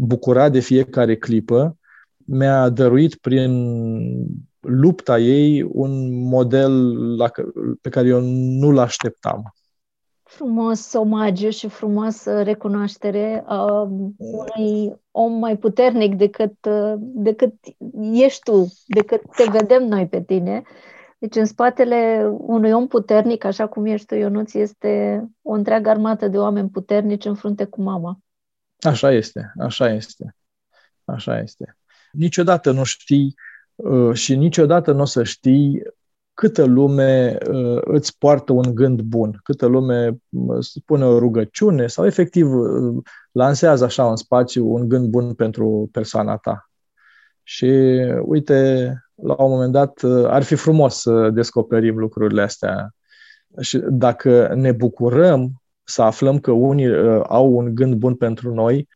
[0.05, 1.77] bucura de fiecare clipă,
[2.17, 3.53] mi-a dăruit prin
[4.61, 7.31] lupta ei un model la,
[7.81, 8.21] pe care eu
[8.61, 9.55] nu-l așteptam.
[10.23, 16.55] Frumos omagiu și frumos recunoaștere a unui om mai puternic decât,
[16.99, 17.55] decât
[18.13, 20.63] ești tu, decât te vedem noi pe tine.
[21.19, 26.29] Deci în spatele unui om puternic, așa cum ești tu, Ionuț, este o întreagă armată
[26.29, 28.19] de oameni puternici în frunte cu mama.
[28.83, 30.37] Așa este, așa este,
[31.05, 31.77] așa este.
[32.13, 33.35] Niciodată nu știi
[33.75, 35.83] uh, și niciodată nu o să știi
[36.35, 42.07] câtă lume uh, îți poartă un gând bun, câtă lume uh, spune o rugăciune sau
[42.07, 42.47] efectiv
[43.33, 46.71] lansează așa în spațiu un gând bun pentru persoana ta.
[47.43, 47.67] Și
[48.25, 52.95] uite, la un moment dat uh, ar fi frumos să descoperim lucrurile astea.
[53.61, 55.62] Și dacă ne bucurăm
[55.93, 58.89] să aflăm că unii uh, au un gând bun pentru noi,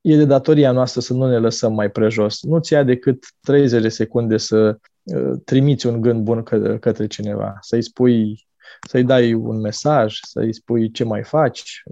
[0.00, 2.42] e de datoria noastră să nu ne lăsăm mai prejos.
[2.42, 7.06] Nu ți ia decât 30 de secunde să uh, trimiți un gând bun că, către
[7.06, 8.46] cineva, să-i spui,
[8.88, 11.82] să-i dai un mesaj, să-i spui ce mai faci,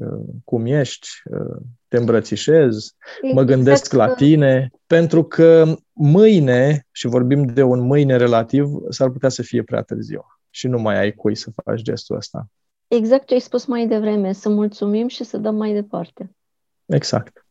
[0.44, 1.08] cum ești,
[1.88, 3.34] te îmbrățișez, exact.
[3.34, 9.28] mă gândesc la tine, pentru că mâine, și vorbim de un mâine relativ, s-ar putea
[9.28, 12.46] să fie prea târziu și nu mai ai cui să faci gestul ăsta.
[12.94, 16.36] Exact ce ai spus mai devreme, să mulțumim și să dăm mai departe.
[16.86, 17.46] Exact.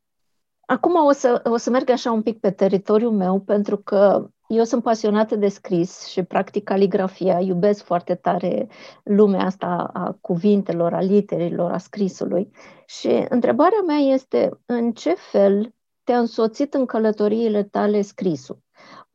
[0.65, 4.63] Acum o să, o să merg așa un pic pe teritoriul meu, pentru că eu
[4.63, 8.67] sunt pasionată de scris și practic caligrafia, iubesc foarte tare
[9.03, 12.51] lumea asta a cuvintelor, a literilor, a scrisului.
[12.85, 15.73] Și întrebarea mea este în ce fel
[16.03, 18.57] te-a însoțit în călătoriile tale scrisul?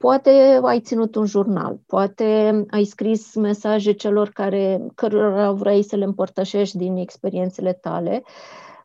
[0.07, 6.04] Poate ai ținut un jurnal, poate ai scris mesaje celor care, cărora vrei să le
[6.04, 8.22] împărtășești din experiențele tale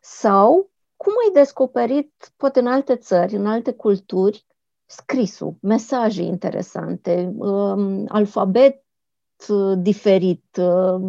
[0.00, 4.46] sau cum ai descoperit, poate în alte țări, în alte culturi,
[4.86, 8.84] scrisul, mesaje interesante, um, alfabet
[9.48, 11.00] uh, diferit, uh,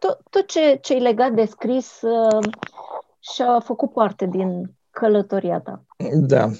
[0.00, 2.48] tot, tot ce, ce e legat de scris uh,
[3.18, 5.84] și-a făcut parte din călătoria ta.
[6.12, 6.50] Da.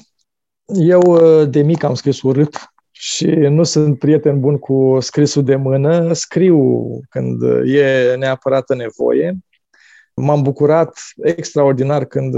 [0.74, 2.56] Eu de mic am scris urât
[2.90, 6.12] și nu sunt prieten bun cu scrisul de mână.
[6.12, 9.38] Scriu când e neapărat nevoie.
[10.14, 12.34] M-am bucurat extraordinar când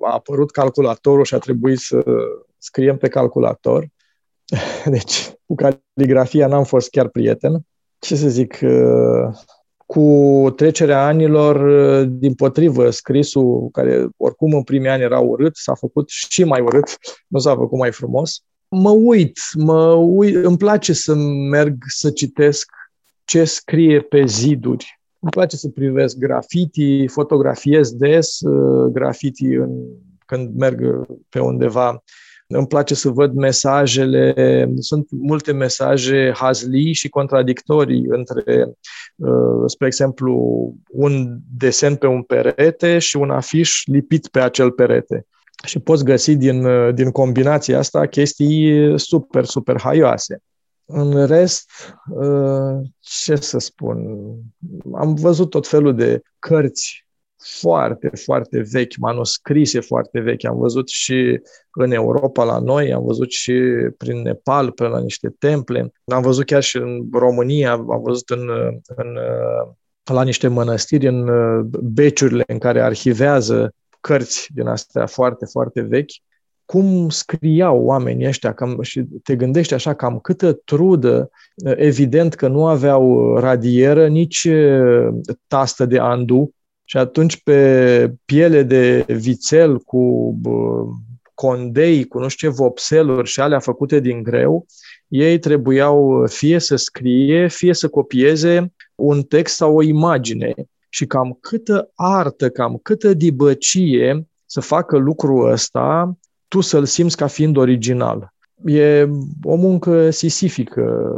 [0.00, 2.04] a apărut calculatorul și a trebuit să
[2.58, 3.86] scriem pe calculator.
[4.84, 7.60] Deci, cu caligrafia n-am fost chiar prieten.
[7.98, 9.36] Ce să zic, uh,
[9.90, 15.74] cu trecerea anilor, uh, din potrivă, scrisul, care oricum în primii ani era urât, s-a
[15.74, 18.42] făcut și mai urât, nu s-a făcut mai frumos.
[18.68, 21.14] Mă uit, mă uit, îmi place să
[21.50, 22.70] merg să citesc
[23.24, 29.70] ce scrie pe ziduri Îmi place să privesc graffiti, fotografiez des uh, graffiti în,
[30.26, 32.02] când merg pe undeva.
[32.52, 38.72] Îmi place să văd mesajele, sunt multe mesaje hazlii și contradictorii între,
[39.16, 40.34] uh, spre exemplu,
[40.88, 45.26] un desen pe un perete și un afiș lipit pe acel perete.
[45.64, 50.42] Și poți găsi din, uh, din combinația asta chestii super, super haioase.
[50.84, 51.70] În rest,
[52.08, 53.98] uh, ce să spun,
[54.94, 57.06] am văzut tot felul de cărți
[57.42, 60.44] foarte, foarte vechi, manuscrise foarte vechi.
[60.44, 61.40] Am văzut și
[61.74, 63.52] în Europa la noi, am văzut și
[63.96, 65.92] prin Nepal, pe la niște temple.
[66.04, 68.48] Am văzut chiar și în România, am văzut în,
[68.96, 69.18] în,
[70.12, 71.30] la niște mănăstiri, în
[71.82, 76.12] beciurile în care arhivează cărți din astea foarte, foarte vechi
[76.70, 81.30] cum scriau oamenii ăștia cam, și te gândești așa cam câtă trudă,
[81.64, 84.48] evident că nu aveau radieră, nici
[85.46, 86.54] tastă de andu
[86.90, 90.34] și atunci pe piele de vițel cu
[91.34, 94.66] condei, cu nu știu ce vopseluri și alea făcute din greu,
[95.08, 100.54] ei trebuiau fie să scrie, fie să copieze un text sau o imagine.
[100.88, 106.18] Și cam câtă artă, cam câtă dibăcie să facă lucrul ăsta
[106.48, 108.32] tu să-l simți ca fiind original.
[108.64, 109.08] E
[109.42, 111.12] o muncă sisifică,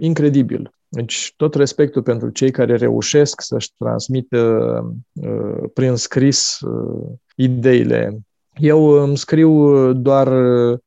[0.00, 0.75] incredibil.
[0.96, 4.80] Deci tot respectul pentru cei care reușesc să-și transmită
[5.12, 8.18] uh, prin scris uh, ideile.
[8.54, 10.28] Eu îmi scriu doar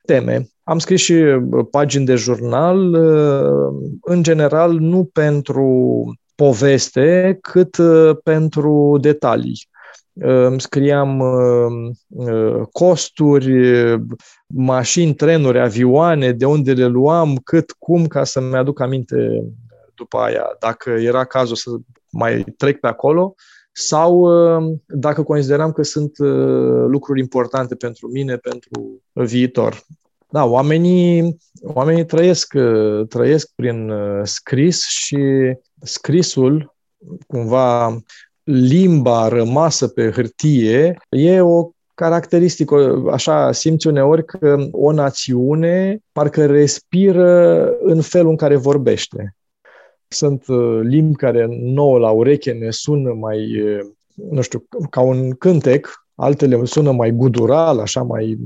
[0.06, 0.48] teme.
[0.64, 1.24] Am scris și
[1.72, 6.04] pagini de jurnal, uh, în general nu pentru
[6.36, 9.68] poveste, cât uh, pentru detalii
[10.22, 13.52] îmi scriam uh, uh, costuri,
[14.48, 19.44] mașini, trenuri, avioane, de unde le luam, cât, cum, ca să-mi aduc aminte
[20.00, 21.70] după aia, dacă era cazul să
[22.12, 23.36] mai trec pe acolo,
[23.72, 26.18] sau uh, dacă consideram că sunt
[26.88, 29.84] lucruri importante pentru mine, pentru viitor.
[30.30, 32.54] Da, oamenii, oamenii trăiesc,
[33.08, 33.92] trăiesc prin
[34.24, 35.18] scris și
[35.82, 36.76] scrisul
[37.28, 37.98] cumva
[38.44, 47.70] limba rămasă pe hârtie e o caracteristică, așa simți uneori că o națiune parcă respiră
[47.82, 49.36] în felul în care vorbește.
[50.10, 53.86] Sunt uh, limbi care nouă la ureche ne sună mai, uh,
[54.30, 58.38] nu știu, ca un cântec, altele sună mai gudural, așa mai...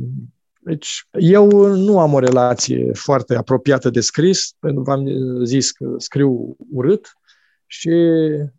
[0.59, 5.05] Deci eu nu am o relație foarte apropiată de scris, pentru că v-am
[5.43, 7.17] zis că scriu urât,
[7.73, 7.89] și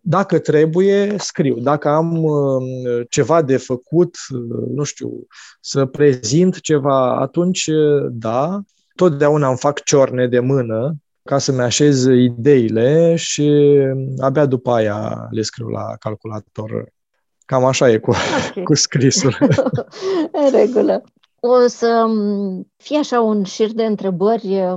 [0.00, 1.59] dacă trebuie, scriu.
[1.59, 2.62] Dacă am uh,
[3.09, 5.26] ceva de făcut, uh, nu știu,
[5.61, 8.61] să prezint ceva, atunci uh, da,
[8.94, 13.79] totdeauna îmi fac ciorne de mână ca să-mi așez ideile și
[14.18, 16.93] abia după aia le scriu la calculator.
[17.47, 18.62] Cam așa e cu, okay.
[18.68, 19.37] cu scrisul.
[20.45, 21.03] În regulă.
[21.41, 24.77] O să um, fie așa un șir de întrebări,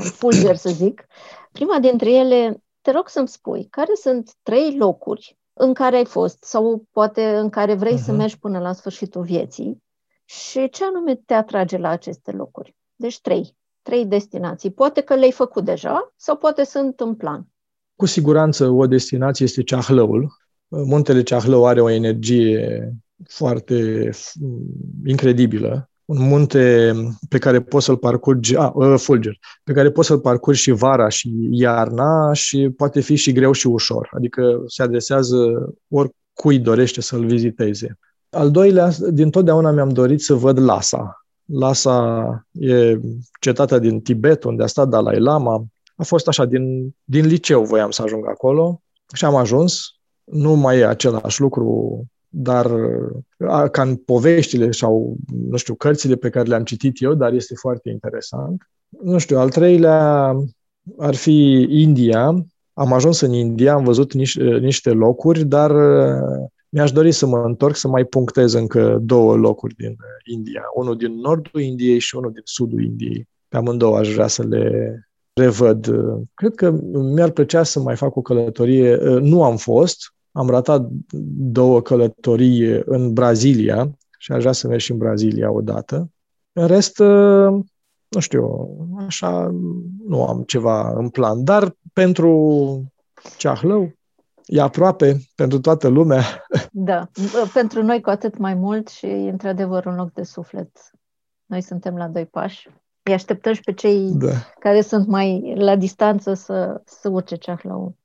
[0.00, 1.06] fulger să zic.
[1.52, 6.44] Prima dintre ele, te rog să-mi spui care sunt trei locuri în care ai fost
[6.44, 8.04] sau poate în care vrei uh-huh.
[8.04, 8.20] să mhm.
[8.20, 9.82] mergi până la sfârșitul vieții
[10.24, 12.76] și ce anume te atrage la aceste locuri.
[12.94, 13.56] Deci trei.
[13.82, 14.70] Trei destinații.
[14.70, 17.46] Poate că le-ai făcut deja sau poate sunt în plan.
[17.96, 20.36] Cu siguranță o destinație este Ceahlăul.
[20.68, 22.92] Muntele Ceahlău are o energie
[23.24, 24.10] foarte
[25.04, 26.92] incredibilă un munte
[27.28, 31.08] pe care poți să-l parcurgi, a, uh, fulger, pe care poți să-l parcurgi și vara
[31.08, 34.08] și iarna și poate fi și greu și ușor.
[34.12, 35.36] Adică se adresează
[35.88, 37.98] oricui dorește să-l viziteze.
[38.30, 41.26] Al doilea, din totdeauna mi-am dorit să văd Lhasa.
[41.48, 43.00] Lhasa e
[43.40, 45.64] cetatea din Tibet, unde a stat Dalai Lama.
[45.96, 48.82] A fost așa, din, din liceu voiam să ajung acolo
[49.14, 49.80] și am ajuns.
[50.24, 52.70] Nu mai e același lucru dar
[53.70, 55.16] ca în poveștile sau,
[55.48, 58.70] nu știu, cărțile pe care le-am citit eu, dar este foarte interesant.
[59.02, 60.34] Nu știu, al treilea
[60.98, 62.46] ar fi India.
[62.72, 65.70] Am ajuns în India, am văzut niște, niște locuri, dar
[66.68, 70.62] mi-aș dori să mă întorc să mai punctez încă două locuri din India.
[70.74, 73.28] Unul din nordul Indiei și unul din sudul Indiei.
[73.48, 74.92] Pe amândouă aș vrea să le
[75.32, 75.90] revăd.
[76.34, 76.70] Cred că
[77.14, 78.96] mi-ar plăcea să mai fac o călătorie.
[79.20, 80.88] Nu am fost, am ratat
[81.36, 86.10] două călătorii în Brazilia și aș vrea să merg și în Brazilia odată.
[86.52, 86.98] În rest,
[88.08, 88.68] nu știu,
[89.06, 89.54] așa
[90.06, 91.44] nu am ceva în plan.
[91.44, 92.92] Dar pentru
[93.36, 93.92] Ceahlău,
[94.48, 96.22] e aproape pentru toată lumea.
[96.72, 97.08] Da,
[97.52, 100.90] pentru noi cu atât mai mult și e într-adevăr un loc de suflet.
[101.46, 102.68] Noi suntem la doi pași.
[103.02, 104.30] Îi așteptăm și pe cei da.
[104.58, 107.96] care sunt mai la distanță să, să urce Ceahlău.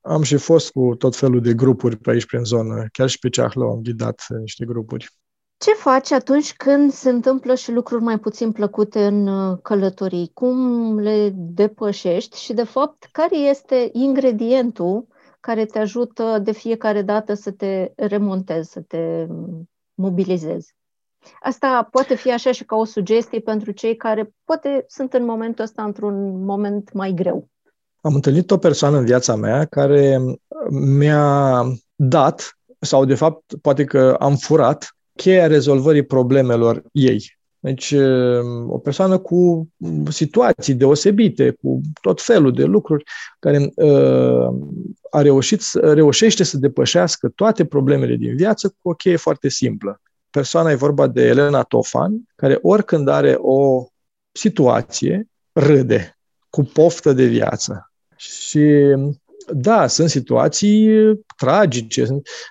[0.00, 2.86] am și fost cu tot felul de grupuri pe aici, prin zonă.
[2.92, 5.10] Chiar și pe Ceahlău am ghidat niște grupuri.
[5.56, 10.30] Ce faci atunci când se întâmplă și lucruri mai puțin plăcute în uh, călătorii?
[10.34, 15.06] Cum le depășești și, de fapt, care este ingredientul
[15.46, 19.26] care te ajută de fiecare dată să te remontezi, să te
[19.94, 20.74] mobilizezi?
[21.40, 25.64] Asta poate fi așa și ca o sugestie pentru cei care poate sunt în momentul
[25.64, 27.48] ăsta într-un moment mai greu.
[28.00, 30.18] Am întâlnit o persoană în viața mea care
[30.70, 31.62] mi-a
[31.94, 37.40] dat, sau de fapt poate că am furat, cheia rezolvării problemelor ei.
[37.64, 37.94] Deci,
[38.66, 39.68] o persoană cu
[40.08, 43.04] situații deosebite, cu tot felul de lucruri,
[43.38, 44.48] care uh,
[45.10, 50.00] a reușit, reușește să depășească toate problemele din viață cu o cheie foarte simplă.
[50.30, 53.86] Persoana e vorba de Elena Tofan, care oricând are o
[54.32, 56.18] situație, râde
[56.50, 57.92] cu poftă de viață.
[58.16, 58.68] Și
[59.52, 60.88] da, sunt situații
[61.36, 62.06] tragice,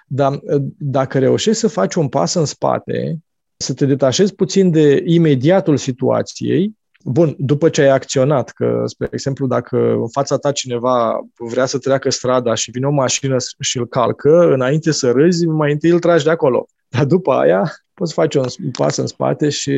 [0.07, 0.39] dar
[0.77, 3.19] dacă reușești să faci un pas în spate,
[3.61, 9.47] să te detașezi puțin de imediatul situației, Bun, după ce ai acționat, că, spre exemplu,
[9.47, 13.87] dacă în fața ta cineva vrea să treacă strada și vine o mașină și îl
[13.87, 16.65] calcă, înainte să râzi, mai întâi îl tragi de acolo.
[16.87, 19.77] Dar după aia poți face un pas în spate și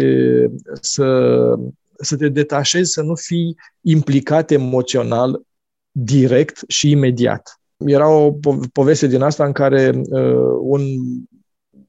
[0.82, 1.38] să,
[1.96, 5.42] să te detașezi, să nu fii implicat emoțional
[5.92, 7.60] direct și imediat.
[7.78, 8.34] Era o
[8.74, 10.82] poveste din asta în care uh, un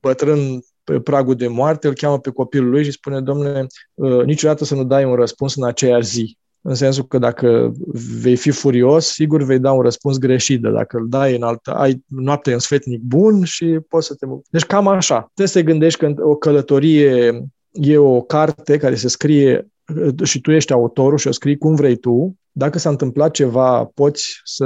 [0.00, 4.64] bătrân pe pragul de moarte îl cheamă pe copilul lui și spune, domnule, uh, niciodată
[4.64, 6.38] să nu dai un răspuns în aceeași zi.
[6.60, 7.72] În sensul că dacă
[8.20, 11.74] vei fi furios, sigur vei da un răspuns greșit, dar dacă îl dai în altă,
[11.74, 14.26] ai noapte în sfetnic bun și poți să te...
[14.50, 15.18] Deci cam așa.
[15.20, 20.40] Trebuie să te gândești că o călătorie e o carte care se scrie uh, și
[20.40, 24.64] tu ești autorul și o scrii cum vrei tu, dacă s-a întâmplat ceva, poți să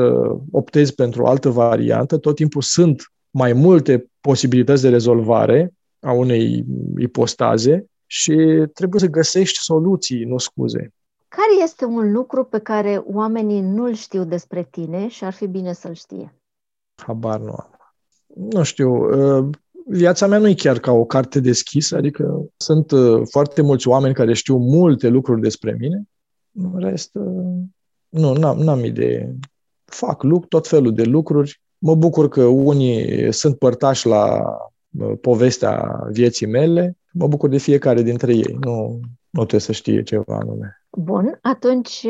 [0.51, 2.17] optezi pentru o altă variantă.
[2.17, 6.65] Tot timpul sunt mai multe posibilități de rezolvare a unei
[6.99, 10.93] ipostaze și trebuie să găsești soluții, nu scuze.
[11.29, 15.73] Care este un lucru pe care oamenii nu-l știu despre tine și ar fi bine
[15.73, 16.35] să-l știe?
[16.95, 17.71] Habar nu am.
[18.35, 18.91] Nu știu.
[19.39, 19.49] Uh,
[19.87, 24.15] viața mea nu e chiar ca o carte deschisă, adică sunt uh, foarte mulți oameni
[24.15, 26.03] care știu multe lucruri despre mine.
[26.53, 27.57] În rest, uh,
[28.09, 29.37] nu, n-am, n-am idee.
[29.85, 31.61] Fac luc, tot felul de lucruri.
[31.79, 34.43] Mă bucur că unii sunt părtași la
[35.21, 36.97] povestea vieții mele.
[37.13, 38.57] Mă bucur de fiecare dintre ei.
[38.61, 40.83] Nu, nu trebuie să știe ceva anume.
[40.91, 42.07] Bun, atunci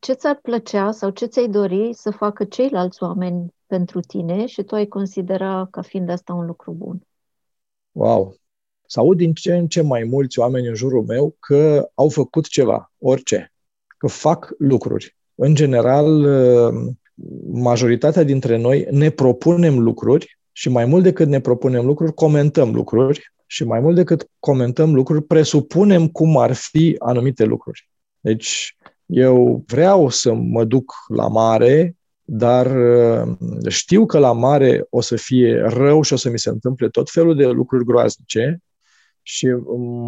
[0.00, 4.74] ce ți-ar plăcea sau ce ți-ai dori să facă ceilalți oameni pentru tine și tu
[4.74, 7.00] ai considera ca fiind asta un lucru bun?
[7.92, 8.36] Wow!
[8.86, 12.46] Să aud din ce în ce mai mulți oameni în jurul meu că au făcut
[12.46, 13.52] ceva, orice,
[13.98, 15.16] că fac lucruri.
[15.34, 16.26] În general,
[17.52, 23.32] majoritatea dintre noi ne propunem lucruri și mai mult decât ne propunem lucruri, comentăm lucruri
[23.46, 27.88] și mai mult decât comentăm lucruri, presupunem cum ar fi anumite lucruri.
[28.20, 28.76] Deci,
[29.06, 33.36] eu vreau să mă duc la mare, dar uh,
[33.68, 37.10] știu că la mare o să fie rău și o să mi se întâmple tot
[37.10, 38.58] felul de lucruri groaznice
[39.22, 39.46] și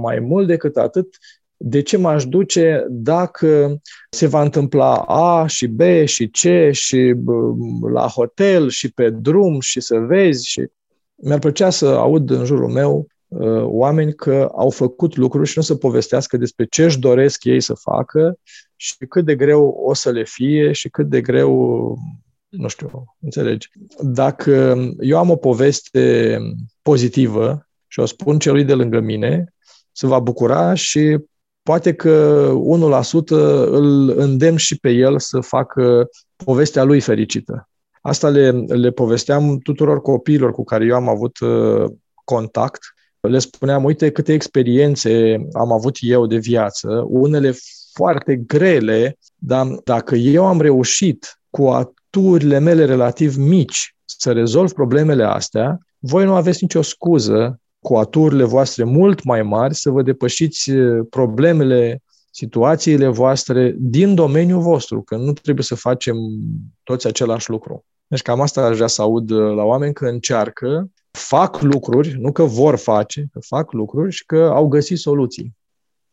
[0.01, 1.17] mai mult decât atât,
[1.61, 3.81] de ce m-aș duce dacă
[4.11, 7.15] se va întâmpla A și B și C și
[7.93, 10.67] la hotel și pe drum și să vezi și
[11.15, 15.63] mi-ar plăcea să aud în jurul meu uh, oameni că au făcut lucruri și nu
[15.63, 18.39] să povestească despre ce își doresc ei să facă
[18.77, 21.97] și cât de greu o să le fie și cât de greu,
[22.49, 23.71] nu știu, înțelegi.
[24.01, 26.39] Dacă eu am o poveste
[26.83, 29.55] pozitivă și o spun celui de lângă mine,
[29.93, 31.19] se va bucura și
[31.69, 32.51] poate că
[33.27, 33.29] 1%
[33.71, 36.09] îl îndemn și pe el să facă
[36.45, 37.69] povestea lui fericită.
[38.01, 41.91] Asta le, le povesteam tuturor copiilor cu care eu am avut uh,
[42.25, 42.81] contact.
[43.21, 47.55] Le spuneam, uite câte experiențe am avut eu de viață, unele
[47.93, 55.25] foarte grele, dar dacă eu am reușit cu aturile mele relativ mici să rezolv problemele
[55.25, 60.71] astea, voi nu aveți nicio scuză cu aturile voastre mult mai mari să vă depășiți
[60.71, 66.17] eh, problemele, situațiile voastre din domeniul vostru, că nu trebuie să facem
[66.83, 67.85] toți același lucru.
[68.07, 72.33] Deci cam asta aș vrea să aud eh, la oameni că încearcă, fac lucruri, nu
[72.33, 75.57] că vor face, că fac lucruri și că au găsit soluții.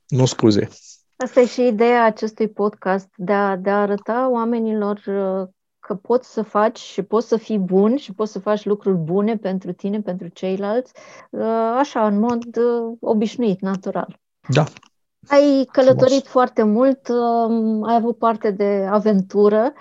[0.07, 0.69] Nu scuze.
[1.15, 5.47] Asta e și ideea acestui podcast, de a, de a arăta oamenilor eh,
[5.85, 9.37] că poți să faci și poți să fii bun și poți să faci lucruri bune
[9.37, 10.93] pentru tine, pentru ceilalți,
[11.29, 14.19] uh, așa, în mod uh, obișnuit, natural.
[14.49, 14.63] Da.
[15.27, 16.27] Ai călătorit Frumos.
[16.27, 19.73] foarte mult, um, ai avut parte de aventură.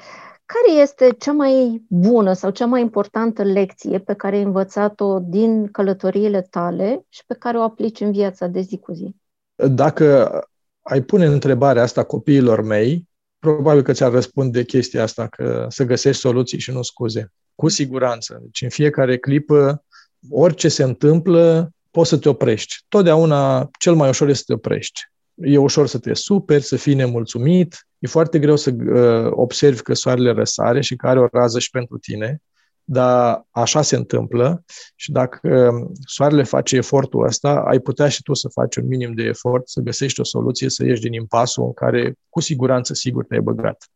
[0.47, 5.67] care este cea mai bună sau cea mai importantă lecție pe care ai învățat-o din
[5.67, 9.17] călătoriile tale și pe care o aplici în viața de zi cu zi?
[9.55, 10.39] Dacă
[10.83, 13.09] ai pune întrebarea asta copiilor mei,
[13.53, 17.33] probabil că ți-ar răspunde chestia asta, că să găsești soluții și nu scuze.
[17.55, 18.39] Cu siguranță.
[18.43, 19.85] Deci în fiecare clipă,
[20.31, 22.75] orice se întâmplă, poți să te oprești.
[22.89, 25.01] Totdeauna cel mai ușor este să te oprești.
[25.35, 29.95] E ușor să te superi, să fii nemulțumit, e foarte greu să uh, observi că
[29.95, 32.43] soarele răsare și că are o rază și pentru tine,
[32.85, 34.65] dar așa se întâmplă
[34.95, 39.15] și dacă um, soarele face efortul ăsta, ai putea și tu să faci un minim
[39.15, 43.25] de efort, să găsești o soluție, să ieși din impasul în care cu siguranță sigur
[43.25, 43.89] te-ai băgat.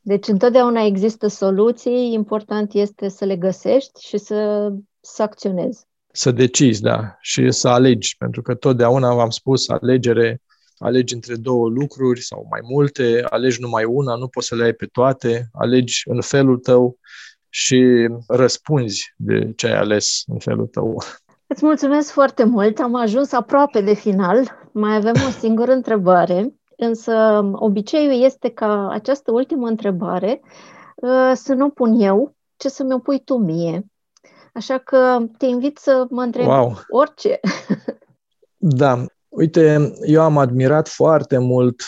[0.00, 4.68] Deci întotdeauna există soluții, important este să le găsești și să,
[5.00, 5.86] să acționezi.
[6.12, 10.42] Să decizi, da, și să alegi, pentru că totdeauna v-am spus, alegere,
[10.78, 14.72] alegi între două lucruri sau mai multe, alegi numai una, nu poți să le ai
[14.72, 16.98] pe toate, alegi în felul tău
[17.56, 21.02] și răspunzi de ce ai ales în felul tău.
[21.46, 27.42] Îți mulțumesc foarte mult, am ajuns aproape de final, mai avem o singură întrebare, însă
[27.52, 30.40] obiceiul este ca această ultimă întrebare
[30.94, 33.84] uh, să nu pun eu, ci să mi-o pui tu mie.
[34.54, 36.78] Așa că te invit să mă întrebi wow.
[36.88, 37.40] orice.
[38.66, 41.82] Da, uite, eu am admirat foarte mult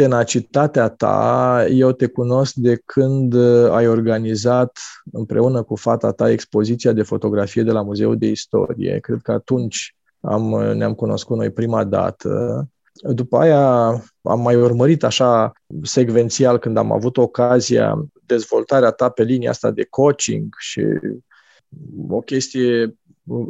[0.00, 4.78] tenacitatea ta, eu te cunosc de când uh, ai organizat
[5.12, 8.98] împreună cu fata ta expoziția de fotografie de la Muzeul de Istorie.
[8.98, 12.64] Cred că atunci am, uh, ne-am cunoscut noi prima dată.
[12.92, 13.86] După aia
[14.22, 19.86] am mai urmărit așa secvențial când am avut ocazia dezvoltarea ta pe linia asta de
[19.90, 20.82] coaching și
[22.08, 22.94] o chestie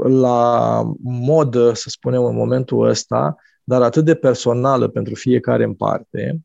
[0.02, 3.36] la modă, să spunem, în momentul ăsta,
[3.70, 6.40] dar atât de personală pentru fiecare în parte.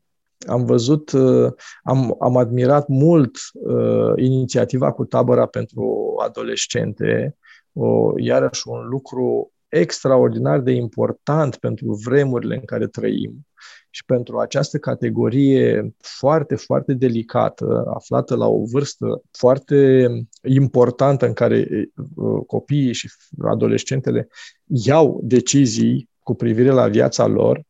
[0.46, 1.52] Am văzut, uh,
[1.82, 7.36] am, am admirat mult uh, inițiativa cu tabăra pentru adolescente,
[7.72, 13.46] o, iarăși un lucru extraordinar de important pentru vremurile în care trăim
[13.90, 20.08] și pentru această categorie foarte, foarte delicată, aflată la o vârstă foarte
[20.42, 21.68] importantă în care
[22.14, 23.08] uh, copiii și
[23.44, 24.28] adolescentele
[24.64, 27.62] iau decizii cu privire la viața lor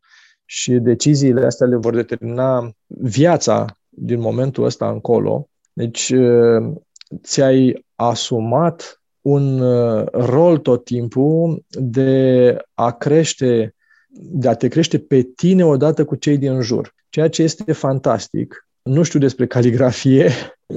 [0.44, 5.48] și deciziile astea le vor determina viața din momentul ăsta încolo.
[5.72, 6.72] Deci uh,
[7.22, 13.74] ți-ai asumat un uh, rol tot timpul de a crește,
[14.10, 18.66] de a te crește pe tine odată cu cei din jur, ceea ce este fantastic.
[18.82, 20.30] Nu știu despre caligrafie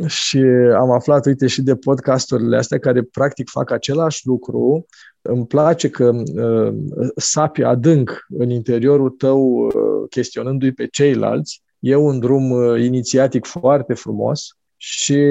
[0.07, 0.37] și
[0.75, 4.85] am aflat, uite, și de podcasturile astea care practic fac același lucru,
[5.21, 6.73] îmi place că uh,
[7.15, 9.73] sapi adânc în interiorul tău, uh,
[10.09, 11.61] chestionându-i pe ceilalți.
[11.79, 15.23] E un drum uh, inițiatic foarte frumos și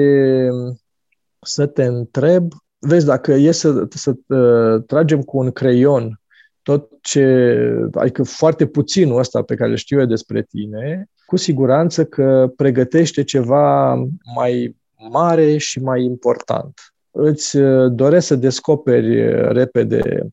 [1.41, 6.21] să te întreb, vezi, dacă e să, să uh, tragem cu un creion
[6.61, 7.55] tot ce,
[7.93, 13.93] adică foarte puținul ăsta pe care știu eu despre tine, cu siguranță că pregătește ceva
[14.35, 14.75] mai
[15.11, 16.93] mare și mai important.
[17.11, 20.29] Îți uh, doresc să descoperi uh, repede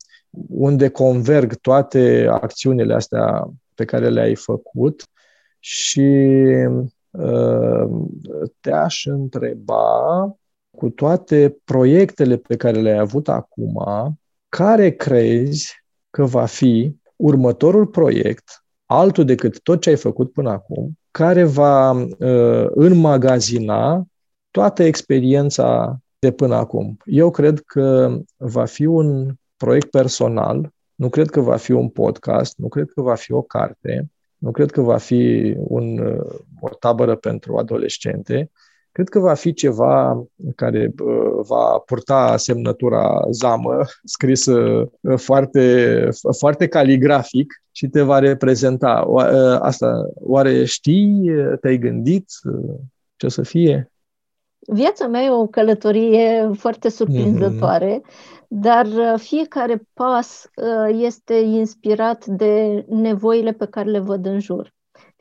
[0.49, 5.05] unde converg toate acțiunile astea pe care le-ai făcut
[5.59, 6.01] și
[7.11, 7.89] uh,
[8.61, 10.37] te-aș întreba
[10.77, 13.85] cu toate proiectele pe care le-ai avut acum,
[14.49, 20.99] care crezi că va fi următorul proiect, altul decât tot ce ai făcut până acum,
[21.11, 24.05] care va uh, înmagazina
[24.51, 26.97] toată experiența de până acum.
[27.05, 32.57] Eu cred că va fi un proiect personal, nu cred că va fi un podcast,
[32.57, 35.99] nu cred că va fi o carte, nu cred că va fi un,
[36.61, 38.51] o tabără pentru adolescente,
[38.97, 40.93] cred că va fi ceva care
[41.43, 48.89] va purta semnătura zamă, scrisă foarte, foarte caligrafic și te va reprezenta.
[49.61, 51.31] Asta, oare știi,
[51.61, 52.27] te-ai gândit
[53.17, 53.91] ce o să fie?
[54.59, 58.47] Viața mea e o călătorie foarte surprinzătoare, mm-hmm.
[58.49, 64.75] dar uh, fiecare pas uh, este inspirat de nevoile pe care le văd în jur.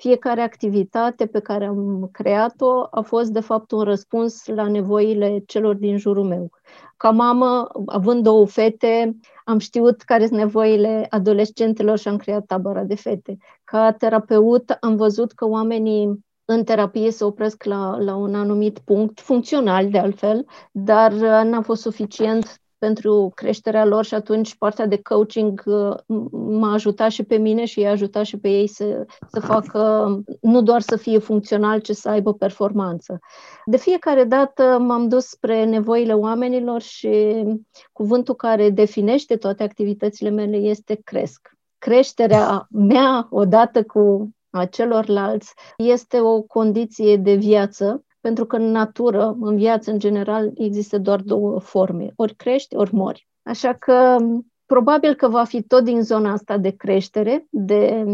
[0.06, 5.76] Fiecare activitate pe care am creat-o a fost, de fapt, un răspuns la nevoile celor
[5.76, 6.50] din jurul meu.
[6.98, 12.84] Ca mamă, având două fete, am știut care sunt nevoile adolescentelor și am creat tabăra
[12.84, 13.38] de fete.
[13.64, 19.20] Ca terapeut, am văzut că oamenii în terapie se opresc la, la un anumit punct,
[19.20, 25.02] funcțional de altfel, dar uh, n-a fost suficient pentru creșterea lor și atunci partea de
[25.02, 25.96] coaching uh,
[26.32, 30.10] m-a ajutat și pe mine și i-a ajutat și pe ei să, să facă,
[30.42, 33.20] nu doar să fie funcțional, ci să aibă performanță.
[33.66, 37.44] De fiecare dată m-am dus spre nevoile oamenilor și
[37.92, 41.50] cuvântul care definește toate activitățile mele este cresc.
[41.78, 49.38] Creșterea mea, odată cu a celorlalți, este o condiție de viață pentru că în natură,
[49.40, 53.28] în viață în general, există doar două forme, ori crești, ori mori.
[53.44, 54.18] Așa că
[54.66, 58.06] probabil că va fi tot din zona asta de creștere, de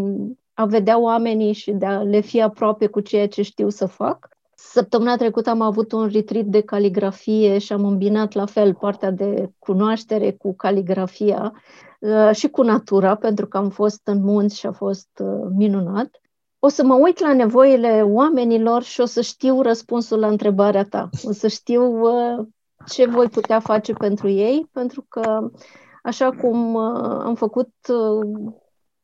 [0.53, 4.27] a vedea oamenii și de a le fi aproape cu ceea ce știu să fac.
[4.55, 9.51] Săptămâna trecută am avut un retreat de caligrafie și am îmbinat la fel partea de
[9.59, 11.53] cunoaștere cu caligrafia
[11.99, 16.20] uh, și cu natura, pentru că am fost în munți și a fost uh, minunat
[16.63, 21.09] o să mă uit la nevoile oamenilor și o să știu răspunsul la întrebarea ta.
[21.23, 22.45] O să știu uh,
[22.87, 25.49] ce voi putea face pentru ei, pentru că,
[26.03, 28.51] așa cum uh, am făcut uh,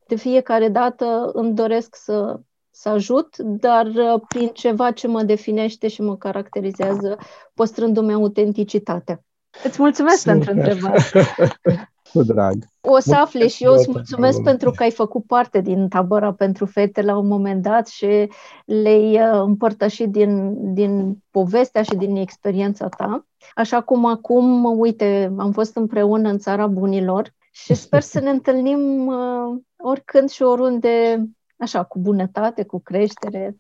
[0.08, 2.40] de fiecare dată, îmi doresc să,
[2.72, 3.88] să ajut, dar
[4.28, 7.18] prin ceva ce mă definește și mă caracterizează,
[7.54, 9.24] păstrându-mi autenticitatea.
[9.64, 10.34] Îți mulțumesc Super.
[10.34, 11.02] pentru întrebare.
[12.14, 12.66] Cu drag.
[12.82, 16.66] O să afle și eu îți mulțumesc pentru că ai făcut parte din tabăra pentru
[16.66, 18.30] fete la un moment dat și
[18.66, 23.26] le-ai uh, împărtășit din, din povestea și din experiența ta.
[23.56, 29.08] Așa cum acum, uite, am fost împreună în țara bunilor și sper să ne întâlnim
[29.08, 31.24] uh, oricând și oriunde,
[31.58, 33.58] așa, cu bunătate, cu creștere.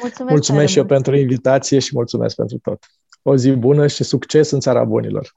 [0.00, 2.78] Mulțumesc, mulțumesc și eu pentru invitație și mulțumesc pentru tot.
[3.22, 5.34] O zi bună și succes în țara bunilor!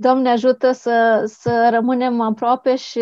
[0.00, 3.00] Doamne ajută să, să rămânem aproape și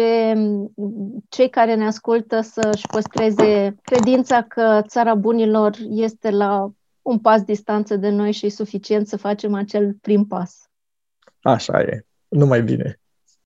[1.29, 6.71] cei care ne ascultă să-și păstreze credința că țara bunilor este la
[7.03, 10.71] un pas distanță de noi și e suficient să facem acel prim pas.
[11.41, 12.07] Așa e.
[12.29, 13.01] Numai bine.